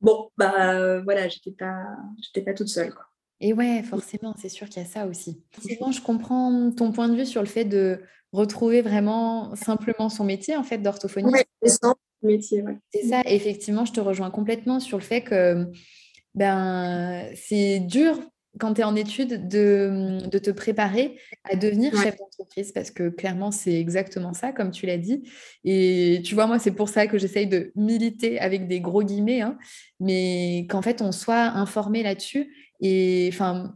[0.01, 1.83] Bon, bah voilà, j'étais pas,
[2.21, 2.93] j'étais pas toute seule.
[2.93, 3.05] Quoi.
[3.41, 5.43] Et ouais, forcément, c'est sûr qu'il y a ça aussi.
[5.61, 8.01] Souvent, je comprends ton point de vue sur le fait de
[8.31, 11.45] retrouver vraiment simplement son métier en fait d'orthophoniste.
[11.61, 11.79] Oui, c'est
[12.21, 12.61] métier.
[12.61, 12.77] Ouais.
[12.93, 15.67] C'est ça, effectivement, je te rejoins complètement sur le fait que
[16.33, 18.19] ben, c'est dur
[18.59, 23.09] quand tu es en études, de, de, te préparer à devenir chef d'entreprise parce que
[23.09, 25.23] clairement, c'est exactement ça, comme tu l'as dit.
[25.63, 29.41] Et tu vois, moi, c'est pour ça que j'essaye de militer avec des gros guillemets,
[29.41, 29.57] hein,
[29.99, 32.53] mais qu'en fait, on soit informé là-dessus.
[32.81, 33.75] Et enfin,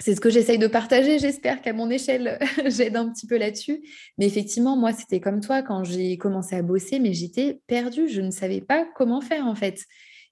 [0.00, 1.18] c'est ce que j'essaye de partager.
[1.18, 3.82] J'espère qu'à mon échelle, j'aide un petit peu là-dessus.
[4.18, 8.08] Mais effectivement, moi, c'était comme toi quand j'ai commencé à bosser, mais j'étais perdue.
[8.08, 9.84] Je ne savais pas comment faire en fait.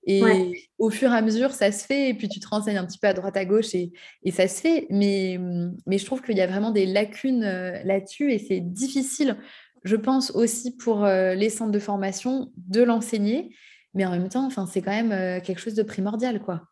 [0.07, 2.11] Et au fur et à mesure, ça se fait.
[2.11, 3.93] Et puis, tu te renseignes un petit peu à droite, à gauche et,
[4.23, 4.87] et ça se fait.
[4.91, 5.39] Mais,
[5.87, 7.43] mais je trouve qu'il y a vraiment des lacunes
[7.85, 9.37] là-dessus et c'est difficile,
[9.85, 13.55] je pense aussi pour les centres de formation de l'enseigner.
[13.95, 16.63] Mais en même temps, enfin, c'est quand même quelque chose de primordial, quoi.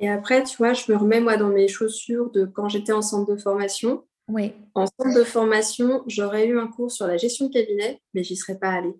[0.00, 3.02] Et après, tu vois, je me remets moi dans mes chaussures de quand j'étais en
[3.02, 4.04] centre de formation.
[4.28, 4.52] Oui.
[4.74, 8.36] En centre de formation, j'aurais eu un cours sur la gestion de cabinet, mais j'y
[8.36, 8.94] serais pas allée.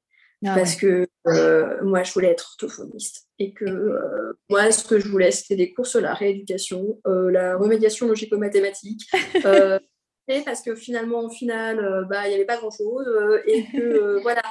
[0.44, 3.28] Ah parce que euh, moi, je voulais être orthophoniste.
[3.38, 7.30] Et que euh, moi, ce que je voulais, c'était des cours sur la rééducation, euh,
[7.30, 9.02] la remédiation logico-mathématique.
[10.28, 13.06] et parce que finalement, au final, bah, il n'y avait pas grand-chose.
[13.46, 14.42] et que, voilà.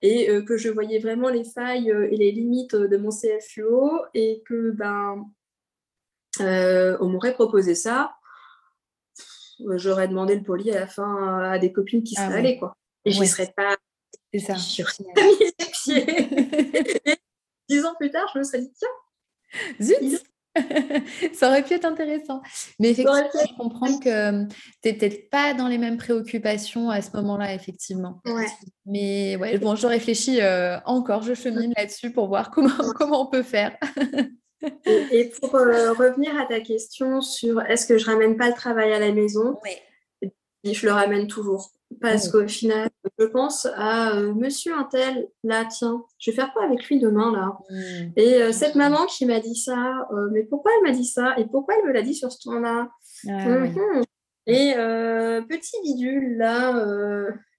[0.00, 4.02] Et que je voyais vraiment les failles et les limites de mon CFUO.
[4.14, 5.24] Et que, ben,
[6.40, 8.14] on m'aurait proposé ça.
[9.70, 12.76] J'aurais demandé le poli à la fin à des copines qui ah seraient allées, quoi.
[13.04, 13.76] Et je ne serais pas
[14.32, 14.54] c'est ça.
[17.68, 18.88] Dix ans plus tard, je me serais dit, tiens,
[19.80, 20.22] zut
[21.32, 22.42] ça aurait pu être intéressant.
[22.78, 24.48] Mais effectivement, je comprends que tu
[24.84, 28.20] n'es peut-être pas dans les mêmes préoccupations à ce moment-là, effectivement.
[28.86, 33.26] Mais ouais, bon, je réfléchis euh, encore, je chemine là-dessus pour voir comment, comment on
[33.26, 33.76] peut faire.
[34.86, 38.92] et, pour euh, revenir à ta question sur est-ce que je ramène pas le travail
[38.92, 39.58] à la maison,
[40.22, 40.72] oui.
[40.72, 41.70] je le ramène toujours.
[42.00, 42.87] Parce qu'au final,
[43.18, 47.32] je pense à euh, monsieur Intel, là, tiens, je vais faire quoi avec lui demain,
[47.32, 47.58] là?
[47.70, 48.12] Mmh.
[48.16, 51.34] Et euh, cette maman qui m'a dit ça, euh, mais pourquoi elle m'a dit ça?
[51.38, 52.90] Et pourquoi elle me l'a dit sur ce ton-là
[53.28, 54.02] ah mmh
[54.46, 54.74] Et
[55.48, 56.72] petit bidule, là,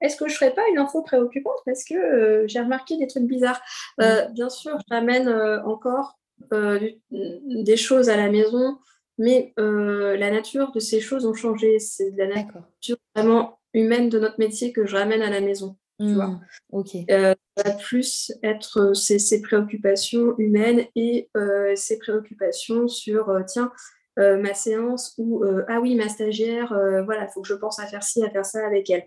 [0.02, 1.60] est-ce que je ne ferais pas une info préoccupante?
[1.66, 3.62] Parce que j'ai remarqué des trucs bizarres.
[4.00, 4.34] Mmh.
[4.34, 5.30] Bien sûr, je ramène
[5.66, 6.18] encore
[6.52, 8.80] des choses à la maison,
[9.18, 11.78] mais la nature de ces choses ont changé.
[11.80, 15.78] C'est de la nature vraiment humaine de notre métier que je ramène à la maison.
[16.00, 16.28] Tu vois.
[16.28, 16.42] Mmh,
[16.72, 16.90] ok.
[17.12, 23.72] Euh, va plus être ces, préoccupations humaines et euh, ces préoccupations sur euh, tiens,
[24.18, 28.04] ma séance ou ah oui, ma stagiaire, voilà, il faut que je pense à faire
[28.04, 29.06] ci, à faire ça avec elle.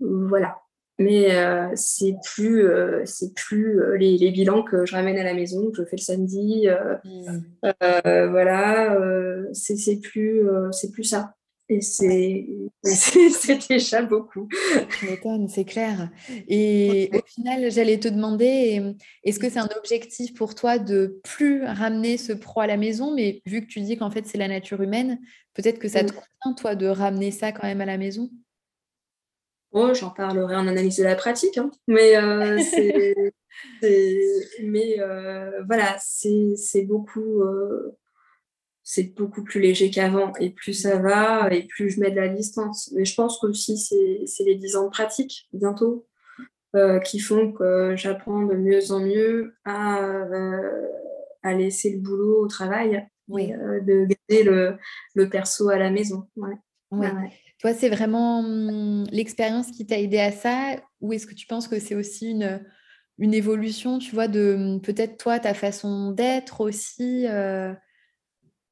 [0.00, 0.56] Voilà.
[0.98, 1.28] Mais
[1.76, 2.68] c'est plus,
[3.04, 6.02] c'est plus les, les, bilans que je ramène à la maison, que je fais le
[6.02, 6.66] samedi.
[7.04, 8.28] Mmh.
[8.30, 8.98] voilà,
[9.52, 11.36] c'est plus, c'est plus ça.
[11.70, 11.80] Et
[12.82, 14.48] c'est déjà beaucoup.
[14.98, 16.10] Tu m'étonnes, c'est clair.
[16.46, 21.64] Et au final, j'allais te demander, est-ce que c'est un objectif pour toi de plus
[21.64, 23.14] ramener ce pro à la maison?
[23.14, 25.18] Mais vu que tu dis qu'en fait, c'est la nature humaine,
[25.54, 28.30] peut-être que ça te convient, toi, de ramener ça quand même à la maison?
[29.72, 31.56] Oh, j'en parlerai en analyse de la pratique.
[31.56, 31.70] Hein.
[31.88, 32.60] Mais, euh,
[34.62, 37.40] mais euh, voilà, c'est beaucoup...
[37.40, 37.96] Euh,
[38.84, 40.32] c'est beaucoup plus léger qu'avant.
[40.38, 42.92] Et plus ça va, et plus je mets de la distance.
[42.94, 46.06] Mais je pense qu'aussi, c'est les 10 ans de pratique, bientôt,
[46.76, 50.86] euh, qui font que j'apprends de mieux en mieux à, euh,
[51.42, 53.54] à laisser le boulot au travail, oui.
[53.54, 54.76] Euh, de garder le,
[55.14, 56.28] le, perso à la maison.
[56.36, 56.58] Ouais.
[57.60, 61.66] Toi, c'est vraiment hum, l'expérience qui t'a aidé à ça Ou est-ce que tu penses
[61.66, 62.62] que c'est aussi une,
[63.16, 67.26] une évolution, tu vois, de hum, peut-être toi, ta façon d'être aussi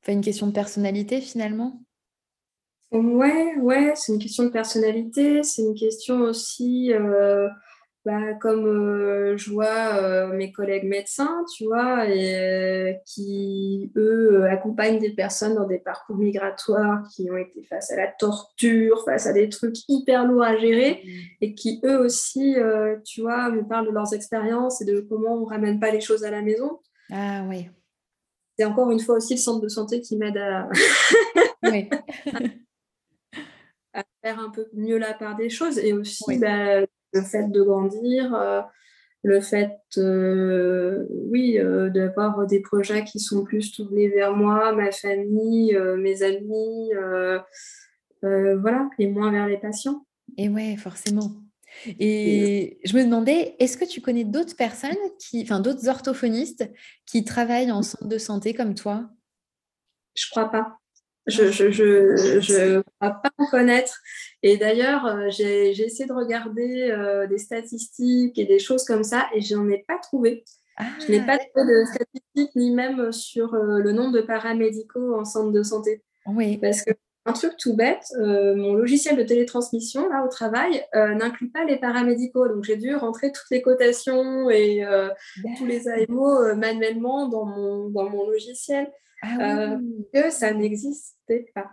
[0.02, 1.80] Enfin, une question de personnalité finalement
[2.92, 5.42] Ouais, ouais, c'est une question de personnalité.
[5.42, 7.48] C'est une question aussi, euh,
[8.04, 14.98] bah, comme euh, je vois euh, mes collègues médecins, tu vois, et, qui, eux, accompagnent
[14.98, 19.32] des personnes dans des parcours migratoires qui ont été face à la torture, face à
[19.32, 21.02] des trucs hyper lourds à gérer,
[21.40, 22.56] et qui, eux aussi,
[23.06, 26.24] tu vois, me parlent de leurs expériences et de comment on ramène pas les choses
[26.24, 26.78] à la maison.
[27.10, 27.70] Ah oui
[28.58, 30.68] c'est encore une fois aussi le centre de santé qui m'aide à...
[34.22, 36.80] faire un peu mieux la part des choses et aussi bah,
[37.12, 38.62] le fait de grandir, euh,
[39.22, 44.90] le fait, euh, oui, euh, d'avoir des projets qui sont plus tournés vers moi, ma
[44.90, 46.90] famille, mes amis,
[48.22, 50.06] voilà, et moins vers les patients.
[50.38, 51.30] Et ouais, forcément.
[51.98, 56.70] Et je me demandais, est-ce que tu connais d'autres personnes, qui, enfin d'autres orthophonistes
[57.06, 59.08] qui travaillent en centre de santé comme toi?
[60.14, 60.78] Je crois pas.
[61.26, 64.00] Je ne je, je, crois pas en connaître.
[64.42, 69.28] Et d'ailleurs, euh, j'ai essayé de regarder euh, des statistiques et des choses comme ça
[69.32, 70.44] et je n'en ai pas trouvé.
[71.00, 75.14] je n'ai ah, pas trouvé de statistiques ni même sur euh, le nombre de paramédicaux
[75.14, 76.02] en centre de santé.
[76.26, 76.56] Oui.
[76.58, 76.90] Parce que
[77.24, 81.64] un truc tout bête, euh, mon logiciel de télétransmission, là, au travail, euh, n'inclut pas
[81.64, 82.48] les paramédicaux.
[82.48, 85.08] Donc, j'ai dû rentrer toutes les cotations et euh,
[85.56, 88.90] tous les AMO manuellement dans mon, dans mon logiciel.
[89.22, 89.76] Ah
[90.12, 91.70] que ça n'existait pas.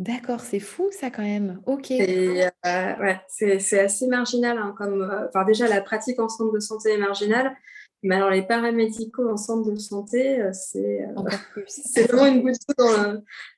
[0.00, 1.60] D'accord, c'est fou ça quand même.
[1.66, 1.90] Ok.
[1.90, 4.58] ouais, c'est assez marginal.
[4.58, 7.56] Hein, comme, enfin, déjà, la pratique en centre de santé est marginale.
[8.02, 11.14] Mais alors, les paramédicaux en centre de santé, euh, c'est euh,
[12.08, 12.84] vraiment une goutte d'eau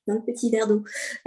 [0.06, 0.82] dans, un petit verre d'eau.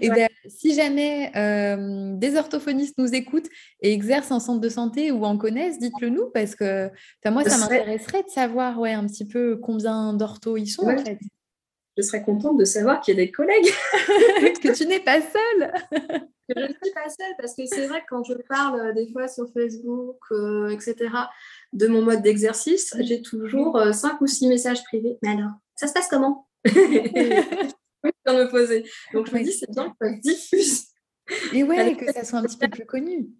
[0.00, 3.48] Et ben, si jamais euh, des orthophonistes nous écoutent
[3.82, 6.90] et exercent en centre de santé ou en connaissent, dites-le nous parce que
[7.26, 11.18] moi, ça m'intéresserait de savoir ouais, un petit peu combien d'orthos ils sont en fait.
[11.98, 13.66] Je serais contente de savoir qu'il y a des collègues.
[14.62, 15.70] que tu n'es pas seule
[16.48, 19.10] je ne suis pas seule parce que c'est vrai que quand je parle euh, des
[19.12, 21.10] fois sur Facebook, euh, etc.,
[21.72, 25.18] de mon mode d'exercice, j'ai toujours euh, cinq ou six messages privés.
[25.22, 26.48] Mais alors, ça se passe comment?
[26.64, 28.88] Je me poser.
[29.12, 30.84] Donc je me dis, c'est bien que ça se diffuse.
[31.52, 33.30] Et ouais, que ça soit un petit peu plus connu.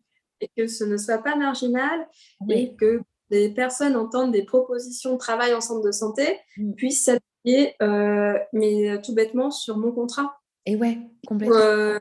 [0.41, 2.09] Et que ce ne soit pas marginal
[2.51, 3.01] et que
[3.31, 6.73] des personnes entendent des propositions de travail en centre de santé mm.
[6.75, 7.11] puissent
[7.49, 7.75] s'appuyer,
[8.53, 10.39] mais tout bêtement, sur mon contrat.
[10.67, 11.99] Et ouais, complètement.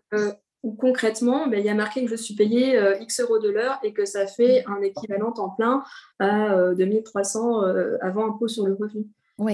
[0.64, 3.80] où concrètement, ben, il y a marqué que je suis payée X euros de l'heure
[3.84, 5.84] et que ça fait un équivalent en plein
[6.20, 7.62] à 2300
[8.02, 9.06] avant impôt sur le revenu.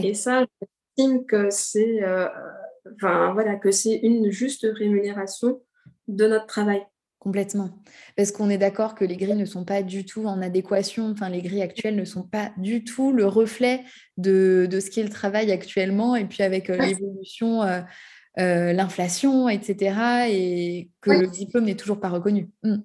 [0.04, 0.46] Et ça,
[0.98, 2.02] j'estime que c'est
[2.96, 5.62] enfin, voilà, que c'est une juste rémunération
[6.08, 6.86] de notre travail.
[7.24, 7.70] Complètement.
[8.18, 11.30] Parce qu'on est d'accord que les grilles ne sont pas du tout en adéquation, enfin
[11.30, 13.86] les grilles actuelles ne sont pas du tout le reflet
[14.18, 17.80] de, de ce qu'est le travail actuellement, et puis avec euh, l'évolution, euh,
[18.40, 22.50] euh, l'inflation, etc., et que le diplôme n'est toujours pas reconnu.
[22.64, 22.80] Mmh.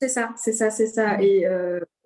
[0.00, 1.20] C'est ça, c'est ça, c'est ça.
[1.20, 1.44] Et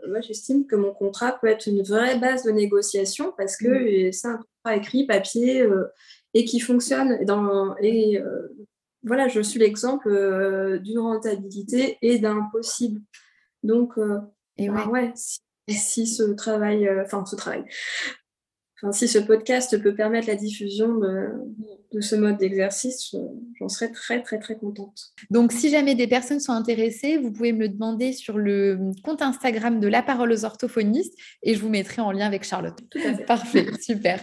[0.09, 4.12] moi, j'estime que mon contrat peut être une vraie base de négociation parce que mmh.
[4.12, 5.69] c'est un contrat écrit, papier,
[6.33, 8.23] et qui fonctionne dans, et
[9.09, 13.01] voilà, je suis l'exemple euh, d'une rentabilité et d'un possible.
[13.65, 14.21] Donc, euh,
[14.57, 15.13] et bah ouais.
[15.69, 17.65] si, ce travail, euh, enfin ce travail,
[18.77, 21.31] enfin si ce podcast peut permettre la diffusion de,
[21.93, 23.17] de ce mode d'exercice,
[23.59, 25.13] j'en serais très très très contente.
[25.31, 29.23] Donc, si jamais des personnes sont intéressées, vous pouvez me le demander sur le compte
[29.23, 32.79] Instagram de La Parole aux orthophonistes et je vous mettrai en lien avec Charlotte.
[32.91, 33.25] Tout à fait.
[33.25, 34.23] Parfait, super.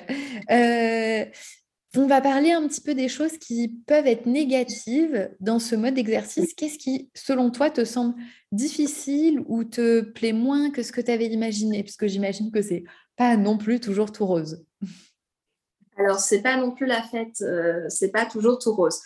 [1.98, 5.94] On va parler un petit peu des choses qui peuvent être négatives dans ce mode
[5.94, 6.54] d'exercice.
[6.54, 8.16] Qu'est-ce qui, selon toi, te semble
[8.52, 11.84] difficile ou te plaît moins que ce que tu avais imaginé?
[11.84, 12.84] Puisque j'imagine que c'est
[13.16, 14.66] pas non plus toujours tout rose.
[15.98, 19.00] Alors, c'est pas non plus la fête, euh, c'est pas toujours tout rose.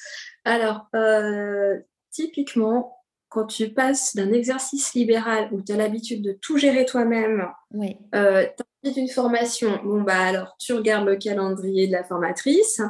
[0.44, 1.78] Alors, euh,
[2.10, 2.99] typiquement,
[3.30, 7.96] quand tu passes d'un exercice libéral où tu as l'habitude de tout gérer toi-même, oui.
[8.16, 8.46] Euh,
[8.84, 12.82] tu as une formation, bon bah alors tu regardes le calendrier de la formatrice,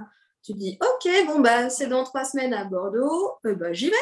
[0.43, 3.95] tu dis ok, bon bah c'est dans trois semaines à Bordeaux, euh, bah, j'y vais.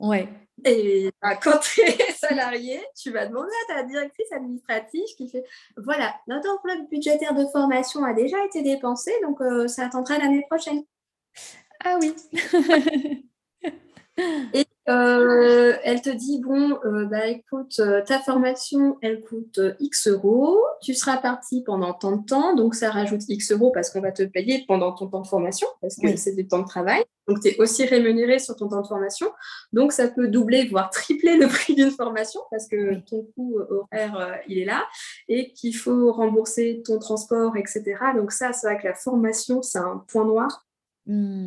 [0.00, 0.28] Ouais.
[0.64, 5.44] Et bah, quand tu es salarié, tu vas demander à ta directrice administrative qui fait
[5.76, 10.44] voilà, notre enveloppe budgétaire de formation a déjà été dépensée, donc euh, ça attendra l'année
[10.48, 10.82] prochaine.
[11.84, 12.14] Ah oui.
[14.54, 20.08] Et euh, elle te dit bon, euh, bah écoute, euh, ta formation, elle coûte X
[20.08, 20.62] euros.
[20.82, 24.12] Tu seras parti pendant tant de temps, donc ça rajoute X euros parce qu'on va
[24.12, 27.02] te payer pendant ton temps de formation, parce que c'est des temps de travail.
[27.26, 29.28] Donc tu es aussi rémunéré sur ton temps de formation.
[29.72, 34.42] Donc ça peut doubler, voire tripler le prix d'une formation parce que ton coût horaire,
[34.48, 34.84] il est là
[35.28, 37.82] et qu'il faut rembourser ton transport, etc.
[38.14, 40.66] Donc ça, c'est vrai que la formation, c'est un point noir.
[41.06, 41.46] Mmh.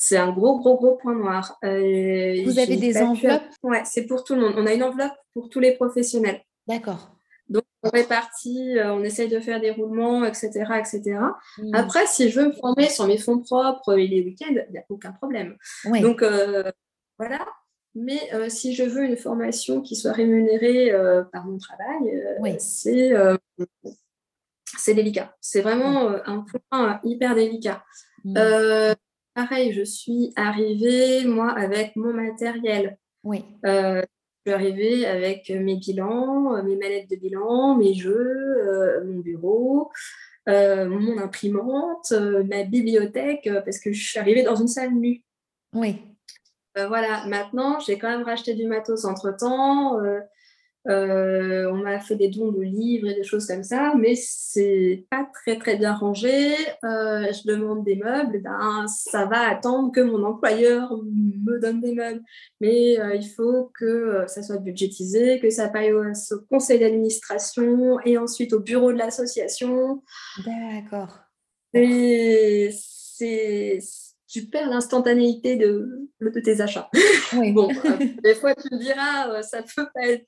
[0.00, 1.58] C'est un gros, gros, gros point noir.
[1.64, 3.42] Euh, Vous avez des enveloppes?
[3.64, 4.54] Ouais, c'est pour tout le monde.
[4.56, 6.40] On a une enveloppe pour tous les professionnels.
[6.68, 7.16] D'accord.
[7.48, 10.50] Donc, on répartit, euh, on essaye de faire des roulements, etc.
[10.78, 11.18] etc.
[11.58, 11.74] Hmm.
[11.74, 14.78] Après, si je veux me former sur mes fonds propres et les week-ends, il n'y
[14.78, 15.56] a aucun problème.
[16.00, 16.70] Donc, euh,
[17.18, 17.44] voilà.
[17.96, 20.92] Mais si je veux une formation qui soit rémunérée
[21.32, 23.12] par mon travail, c'est
[24.76, 25.34] c'est délicat.
[25.40, 27.82] C'est vraiment un point hyper délicat.
[28.22, 28.94] Hmm
[29.38, 32.98] pareil, je suis arrivée, moi, avec mon matériel.
[33.22, 33.44] Oui.
[33.64, 39.04] Euh, je suis arrivée avec mes bilans, euh, mes manettes de bilan, mes jeux, euh,
[39.04, 39.92] mon bureau,
[40.46, 45.22] mon imprimante, ma bibliothèque, parce que je suis arrivée dans une salle nue.
[45.72, 46.00] Oui.
[46.74, 50.00] voilà, maintenant, j'ai quand même racheté du matos entre-temps.
[50.86, 55.04] Euh, on m'a fait des dons de livres et des choses comme ça, mais c'est
[55.10, 56.54] pas très très bien rangé.
[56.84, 61.94] Euh, je demande des meubles, ben, ça va attendre que mon employeur me donne des
[61.94, 62.22] meubles.
[62.60, 66.04] Mais euh, il faut que ça soit budgétisé, que ça paye au,
[66.48, 70.02] conseil d'administration et ensuite au bureau de l'association.
[70.44, 71.18] D'accord.
[71.74, 73.78] Et c'est
[74.30, 76.90] tu perds l'instantanéité de, de, tes achats.
[77.32, 77.52] Oui.
[77.54, 77.68] bon,
[78.22, 80.26] des fois tu me diras, ça peut pas être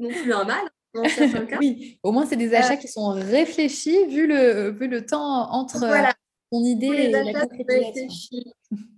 [0.00, 0.64] non plus un mal.
[0.92, 1.02] Dans
[1.46, 1.58] cas.
[1.60, 5.48] oui, au moins c'est des achats euh, qui sont réfléchis vu le, vu le temps
[5.52, 6.12] entre voilà.
[6.50, 8.38] ton idée et la concrétisation.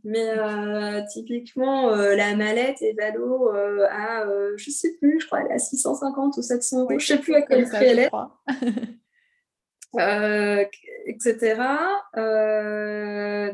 [0.04, 4.24] Mais euh, typiquement, euh, la mallette est valo à,
[4.56, 6.88] je ne sais plus, je crois, elle est à 650 ou 700 euros.
[6.90, 8.10] je ne sais plus à quel prix elle est.
[11.06, 11.56] etc.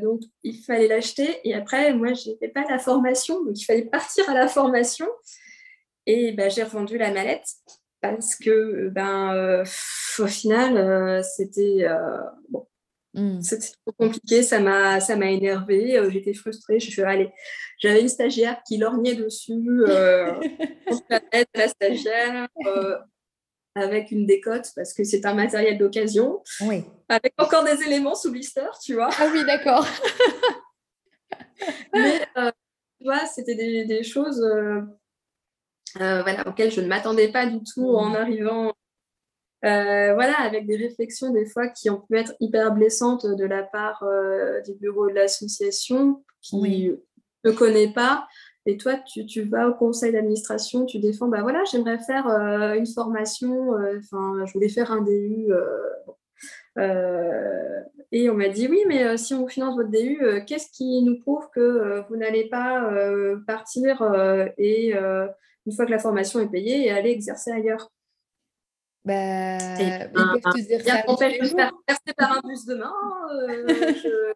[0.00, 1.40] donc, il fallait l'acheter.
[1.42, 3.44] Et après, moi, je n'avais pas la formation.
[3.44, 5.06] Donc, il fallait partir à la formation.
[6.08, 7.46] Et ben, j'ai revendu la mallette
[8.00, 9.64] parce que, ben, euh,
[10.18, 12.16] au final, euh, c'était euh,
[12.48, 12.66] bon,
[13.42, 14.42] c'était trop compliqué.
[14.42, 16.00] Ça m'a, ça m'a énervé.
[16.10, 16.80] J'étais frustrée.
[16.80, 17.30] Je suis allez,
[17.78, 19.84] j'avais une stagiaire qui lorgnait dessus.
[19.86, 21.20] la
[21.54, 22.48] la stagiaire.
[23.74, 26.42] avec une décote parce que c'est un matériel d'occasion.
[26.62, 26.84] Oui.
[27.10, 29.10] Avec encore des éléments sous blister, tu vois.
[29.18, 29.86] Ah oui, d'accord.
[31.92, 32.20] Mais
[32.98, 34.80] tu vois, c'était des, des choses euh,
[35.98, 38.16] voilà, auquel je ne m'attendais pas du tout en mmh.
[38.16, 38.72] arrivant.
[39.64, 43.64] Euh, voilà, avec des réflexions des fois qui ont pu être hyper blessantes de la
[43.64, 46.92] part euh, du bureau de l'association, qui
[47.44, 48.26] ne connais pas.
[48.66, 52.86] Et toi, tu, vas au conseil d'administration, tu défends, bah voilà, j'aimerais faire euh, une
[52.86, 55.48] formation, euh, enfin, je voulais faire un DU.
[56.76, 57.80] Euh,
[58.12, 61.48] et on m'a dit, oui, mais si on finance votre DU, qu'est-ce qui nous prouve
[61.54, 62.90] que vous n'allez pas
[63.46, 64.02] partir
[64.58, 64.94] et,
[65.68, 67.90] une fois que la formation est payée, et aller exercer ailleurs
[69.04, 71.02] bah, ils peuvent te dire ça.
[71.02, 72.92] Faire par un bus demain.
[73.68, 74.34] je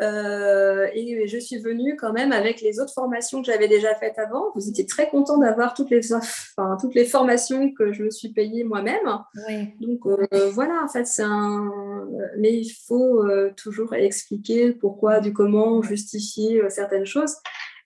[0.00, 4.18] euh, et je suis venue quand même avec les autres formations que j'avais déjà faites
[4.18, 4.52] avant.
[4.54, 8.28] Vous étiez très content d'avoir toutes les, enfin, toutes les formations que je me suis
[8.28, 9.08] payée moi-même.
[9.80, 11.68] Donc euh, voilà, en fait, c'est un.
[12.38, 17.34] Mais il faut euh, toujours expliquer pourquoi, du comment, justifier certaines choses.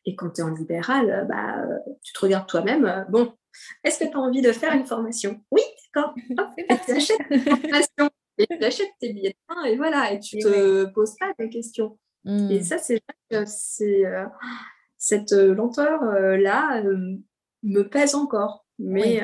[0.05, 1.65] Et quand tu es en libéral, bah,
[2.03, 3.07] tu te regardes toi-même.
[3.09, 3.33] Bon,
[3.85, 5.41] est-ce que tu as envie de faire une formation?
[5.51, 5.63] Oui,
[5.95, 6.15] d'accord.
[6.87, 10.39] tu achètes une formation et tu achètes tes billets de train et voilà, et tu
[10.39, 11.99] ne te poses pas des questions.
[12.25, 12.63] Et mmh.
[12.63, 13.01] ça, c'est
[13.47, 14.27] c'est euh,
[14.97, 17.17] cette euh, lenteur-là euh,
[17.63, 18.65] me pèse encore.
[18.79, 19.23] Mais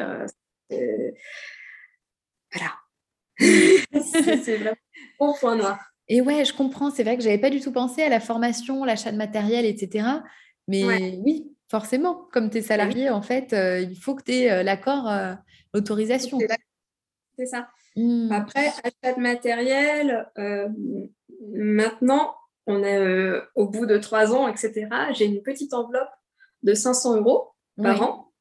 [2.53, 2.74] voilà.
[3.39, 4.76] c'est vraiment
[5.18, 5.79] bon point noir.
[6.09, 6.91] Et ouais, je comprends.
[6.91, 10.09] C'est vrai que j'avais pas du tout pensé à la formation, l'achat de matériel, etc.
[10.69, 15.11] Mais oui, forcément, comme tu es salarié, en fait, il faut que tu aies l'accord,
[15.75, 16.39] l'autorisation.
[17.37, 17.69] C'est ça.
[17.97, 18.31] Mmh.
[18.33, 20.31] Après, achat de matériel,
[21.53, 22.35] maintenant,
[22.69, 24.87] on est euh, au bout de trois ans, etc.
[25.12, 26.11] J'ai une petite enveloppe
[26.62, 27.49] de 500 euros
[27.83, 28.33] par an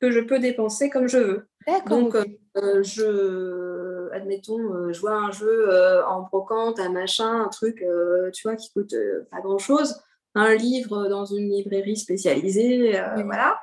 [0.00, 1.48] que je peux dépenser comme je veux.
[1.86, 5.70] Donc, euh, je, admettons, je vois un jeu
[6.06, 7.84] en brocante, un machin, un truc,
[8.32, 8.94] tu vois, qui coûte
[9.30, 10.02] pas grand-chose,
[10.34, 13.60] un livre dans une librairie spécialisée, voilà.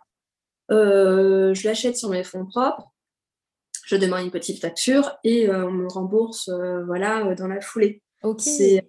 [0.70, 2.92] je l'achète sur mes fonds propres,
[3.86, 6.50] je demande une petite facture et on me rembourse,
[6.86, 8.02] voilà, dans la foulée.
[8.38, 8.86] C'est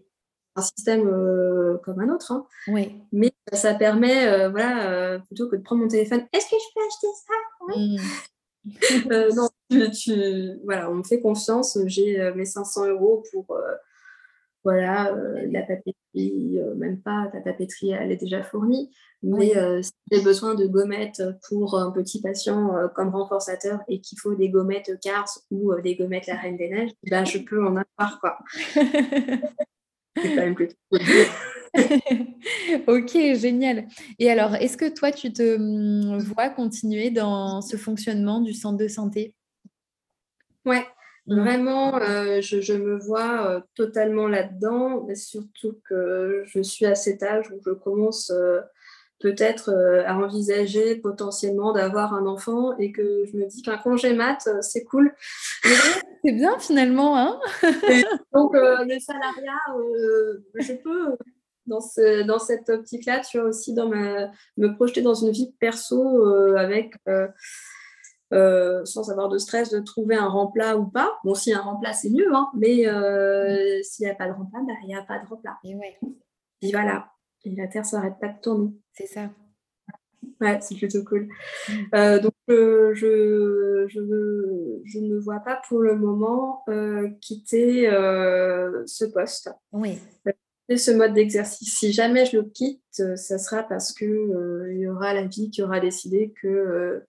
[0.57, 2.33] un système euh, comme un autre.
[2.33, 2.47] Hein.
[2.68, 3.01] Oui.
[3.12, 6.74] Mais ça permet, euh, voilà, euh, plutôt que de prendre mon téléphone, est-ce que je
[6.74, 7.35] peux acheter ça?
[7.76, 9.35] Mmh.
[9.35, 9.49] Non,
[9.91, 11.78] tu, voilà, on me fait confiance.
[11.87, 13.59] J'ai mes 500 euros pour
[14.65, 15.15] voilà,
[15.51, 18.95] la papeterie, même pas, ta papeterie, elle est déjà fournie.
[19.23, 19.53] Mais
[19.83, 24.49] si j'ai besoin de gommettes pour un petit patient comme renforçateur et qu'il faut des
[24.49, 28.21] gommettes Cars ou des gommettes La Reine des Neiges, ben, je peux en avoir.
[28.21, 28.39] Quoi.
[32.87, 33.89] ok, génial.
[34.19, 38.79] Et alors, est-ce que toi, tu te hum, vois continuer dans ce fonctionnement du centre
[38.79, 39.35] de santé?
[40.65, 40.85] Ouais.
[41.27, 47.23] Vraiment, euh, je, me vois euh, totalement là-dedans, mais surtout que je suis à cet
[47.23, 48.61] âge où je commence euh,
[49.20, 49.73] peut-être
[50.05, 54.83] à envisager potentiellement d'avoir un enfant et que je me dis qu'un congé mat, c'est
[54.83, 55.14] cool.
[56.25, 57.16] c'est bien finalement.
[57.16, 57.39] Hein
[58.33, 59.61] donc, le salariat,
[60.57, 61.16] je peux,
[61.66, 65.55] dans, ce, dans cette optique-là, tu vois, aussi dans ma, me projeter dans une vie
[65.61, 66.95] perso avec.
[68.33, 71.18] Sans avoir de stress de trouver un remplat ou pas.
[71.24, 72.85] Bon, si un remplat, c'est mieux, hein, mais
[73.83, 75.59] s'il n'y a pas de remplat, bah, il n'y a pas de remplat.
[75.64, 75.99] Et, ouais.
[76.62, 77.09] et voilà.
[77.45, 78.70] Et la Terre ne s'arrête pas de tourner.
[78.93, 79.30] C'est ça.
[80.41, 81.28] Ouais, c'est plutôt cool.
[81.68, 81.72] Mm.
[81.95, 87.89] Euh, donc, euh, je, je, je, ne vois pas pour le moment euh, quitter
[88.87, 89.51] ce poste.
[89.72, 89.99] Oui.
[90.76, 91.78] ce mode d'exercice.
[91.78, 94.35] Si jamais je le quitte, ça sera parce qu'il
[94.70, 97.03] il y aura la vie qui aura décidé que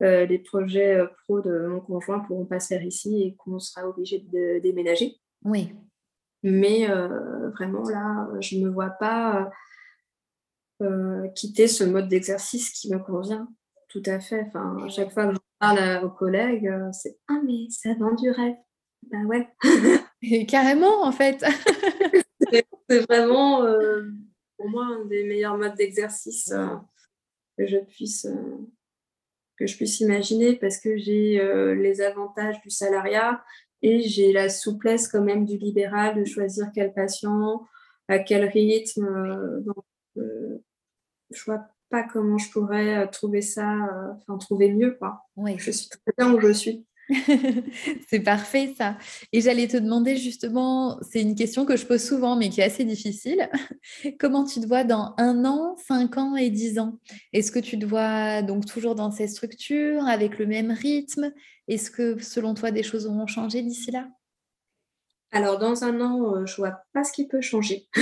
[0.00, 4.18] les projets pro de mon conjoint pourront pas se faire ici et qu'on sera obligé
[4.18, 5.16] de déménager.
[5.44, 5.74] Oui.
[6.42, 9.50] Mais vraiment, là, je ne me vois pas
[10.82, 13.46] euh, quitter ce mode d'exercice qui me convient
[13.88, 14.44] tout à fait.
[14.46, 18.14] Enfin, à chaque fois que je parle aux collègues, euh, c'est Ah, mais ça vend
[18.14, 18.54] du rêve.
[19.10, 19.46] Ben ouais.
[20.22, 21.44] Et carrément, en fait.
[22.88, 24.08] c'est vraiment euh,
[24.56, 26.50] pour moi un des meilleurs modes d'exercice
[27.58, 28.26] que je puisse
[29.60, 31.38] que je puisse imaginer parce que j'ai
[31.76, 33.44] les avantages du salariat
[33.82, 37.66] et j'ai la souplesse quand même du libéral de choisir quel patient,
[38.08, 39.62] à quel rythme.
[40.16, 43.76] je vois pas comment je pourrais trouver ça,
[44.16, 45.24] enfin trouver mieux quoi.
[45.36, 45.56] Oui.
[45.58, 46.86] Je suis très bien où je suis.
[48.08, 48.96] c'est parfait ça.
[49.32, 52.64] Et j'allais te demander justement, c'est une question que je pose souvent mais qui est
[52.64, 53.48] assez difficile.
[54.20, 56.98] Comment tu te vois dans un an, cinq ans et dix ans?
[57.32, 61.32] Est-ce que tu te vois donc toujours dans ces structures, avec le même rythme?
[61.68, 64.08] Est-ce que selon toi des choses auront changé d'ici là?
[65.32, 67.88] Alors dans un an, euh, je vois pas ce qui peut changer.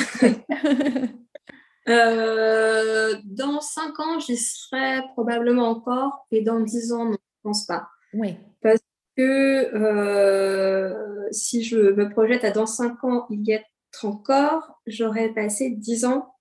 [1.88, 7.42] Euh, dans cinq ans, j'y serai probablement encore et dans dix ans, non, je ne
[7.44, 7.88] pense pas.
[8.12, 8.36] Oui
[9.18, 10.94] que euh,
[11.32, 13.66] si je me projette à dans 5 ans y être
[14.04, 16.34] encore, j'aurais passé 10 ans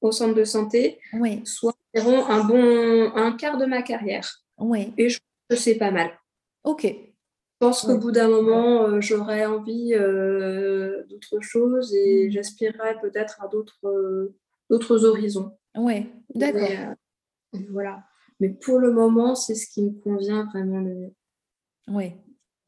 [0.00, 0.98] au centre de santé,
[1.44, 4.42] soit environ un bon un quart de ma carrière.
[4.96, 6.10] Et je pense que c'est pas mal.
[6.64, 6.84] Ok.
[6.84, 12.30] Je pense qu'au bout d'un moment, euh, j'aurais envie euh, d'autre chose et mm.
[12.30, 14.36] j'aspirerais peut-être à d'autres euh,
[14.68, 15.52] d'autres horizons.
[15.76, 16.68] Oui, d'accord.
[17.70, 18.04] voilà.
[18.40, 21.12] Mais pour le moment, c'est ce qui me convient vraiment le mieux.
[21.88, 22.12] Oui,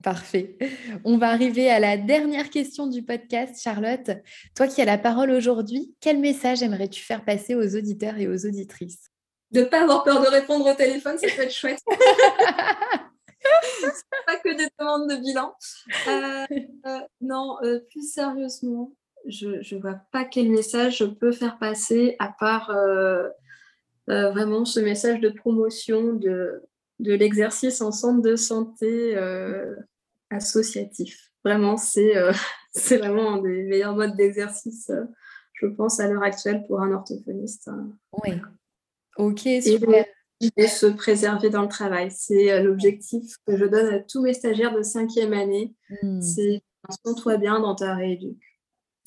[0.03, 0.57] Parfait.
[1.05, 4.11] On va arriver à la dernière question du podcast, Charlotte.
[4.55, 8.47] Toi qui as la parole aujourd'hui, quel message aimerais-tu faire passer aux auditeurs et aux
[8.47, 9.11] auditrices?
[9.51, 11.81] De ne pas avoir peur de répondre au téléphone, ça peut être chouette.
[14.27, 15.53] pas que des demandes de bilan.
[16.07, 16.47] Euh,
[16.87, 18.93] euh, non, euh, plus sérieusement,
[19.27, 22.73] je ne vois pas quel message je peux faire passer à part
[24.07, 26.63] vraiment ce message de promotion de,
[26.99, 29.17] de l'exercice en centre de santé
[30.31, 31.31] associatif.
[31.45, 32.15] Vraiment, c'est
[32.73, 34.91] c'est vraiment un des meilleurs modes d'exercice,
[35.55, 37.71] je pense, à l'heure actuelle pour un orthophoniste.
[38.25, 38.33] Oui.
[39.17, 40.05] Ok, super
[40.57, 42.11] et se préserver dans le travail.
[42.11, 45.75] C'est euh, l'objectif que je donne à tous mes stagiaires de cinquième année.
[46.03, 46.21] Hmm.
[46.21, 46.63] C'est
[47.05, 48.43] sens-toi bien dans ta rééduque.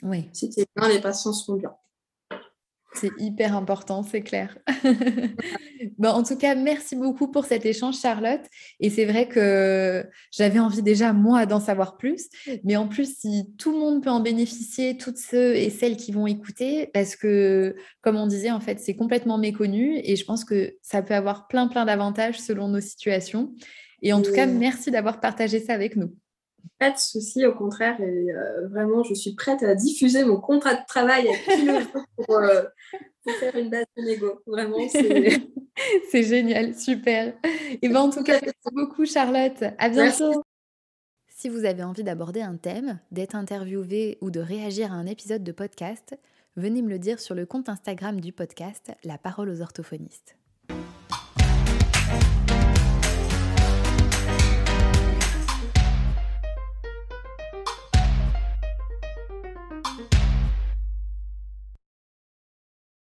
[0.03, 0.29] Oui.
[0.33, 1.73] Si tu es bien, les patients seront bien.
[2.93, 4.57] C'est hyper important, c'est clair.
[5.97, 8.41] bon, en tout cas, merci beaucoup pour cet échange, Charlotte.
[8.81, 12.27] Et c'est vrai que j'avais envie déjà, moi, d'en savoir plus.
[12.65, 16.11] Mais en plus, si tout le monde peut en bénéficier, toutes ceux et celles qui
[16.11, 20.01] vont écouter, parce que, comme on disait, en fait, c'est complètement méconnu.
[20.03, 23.53] Et je pense que ça peut avoir plein, plein d'avantages selon nos situations.
[24.01, 26.13] Et en tout cas, merci d'avoir partagé ça avec nous.
[26.81, 30.73] Pas de souci, au contraire, et euh, vraiment, je suis prête à diffuser mon contrat
[30.73, 32.63] de travail à qui le pour, euh,
[33.23, 34.41] pour, faire une base de négo.
[34.47, 35.37] Vraiment, c'est
[36.23, 37.35] génial, super.
[37.83, 39.63] Et ben, en tout cas, merci beaucoup, Charlotte.
[39.77, 40.41] À bientôt.
[41.27, 45.43] Si vous avez envie d'aborder un thème, d'être interviewé ou de réagir à un épisode
[45.43, 46.17] de podcast,
[46.55, 50.35] venez me le dire sur le compte Instagram du podcast La parole aux orthophonistes.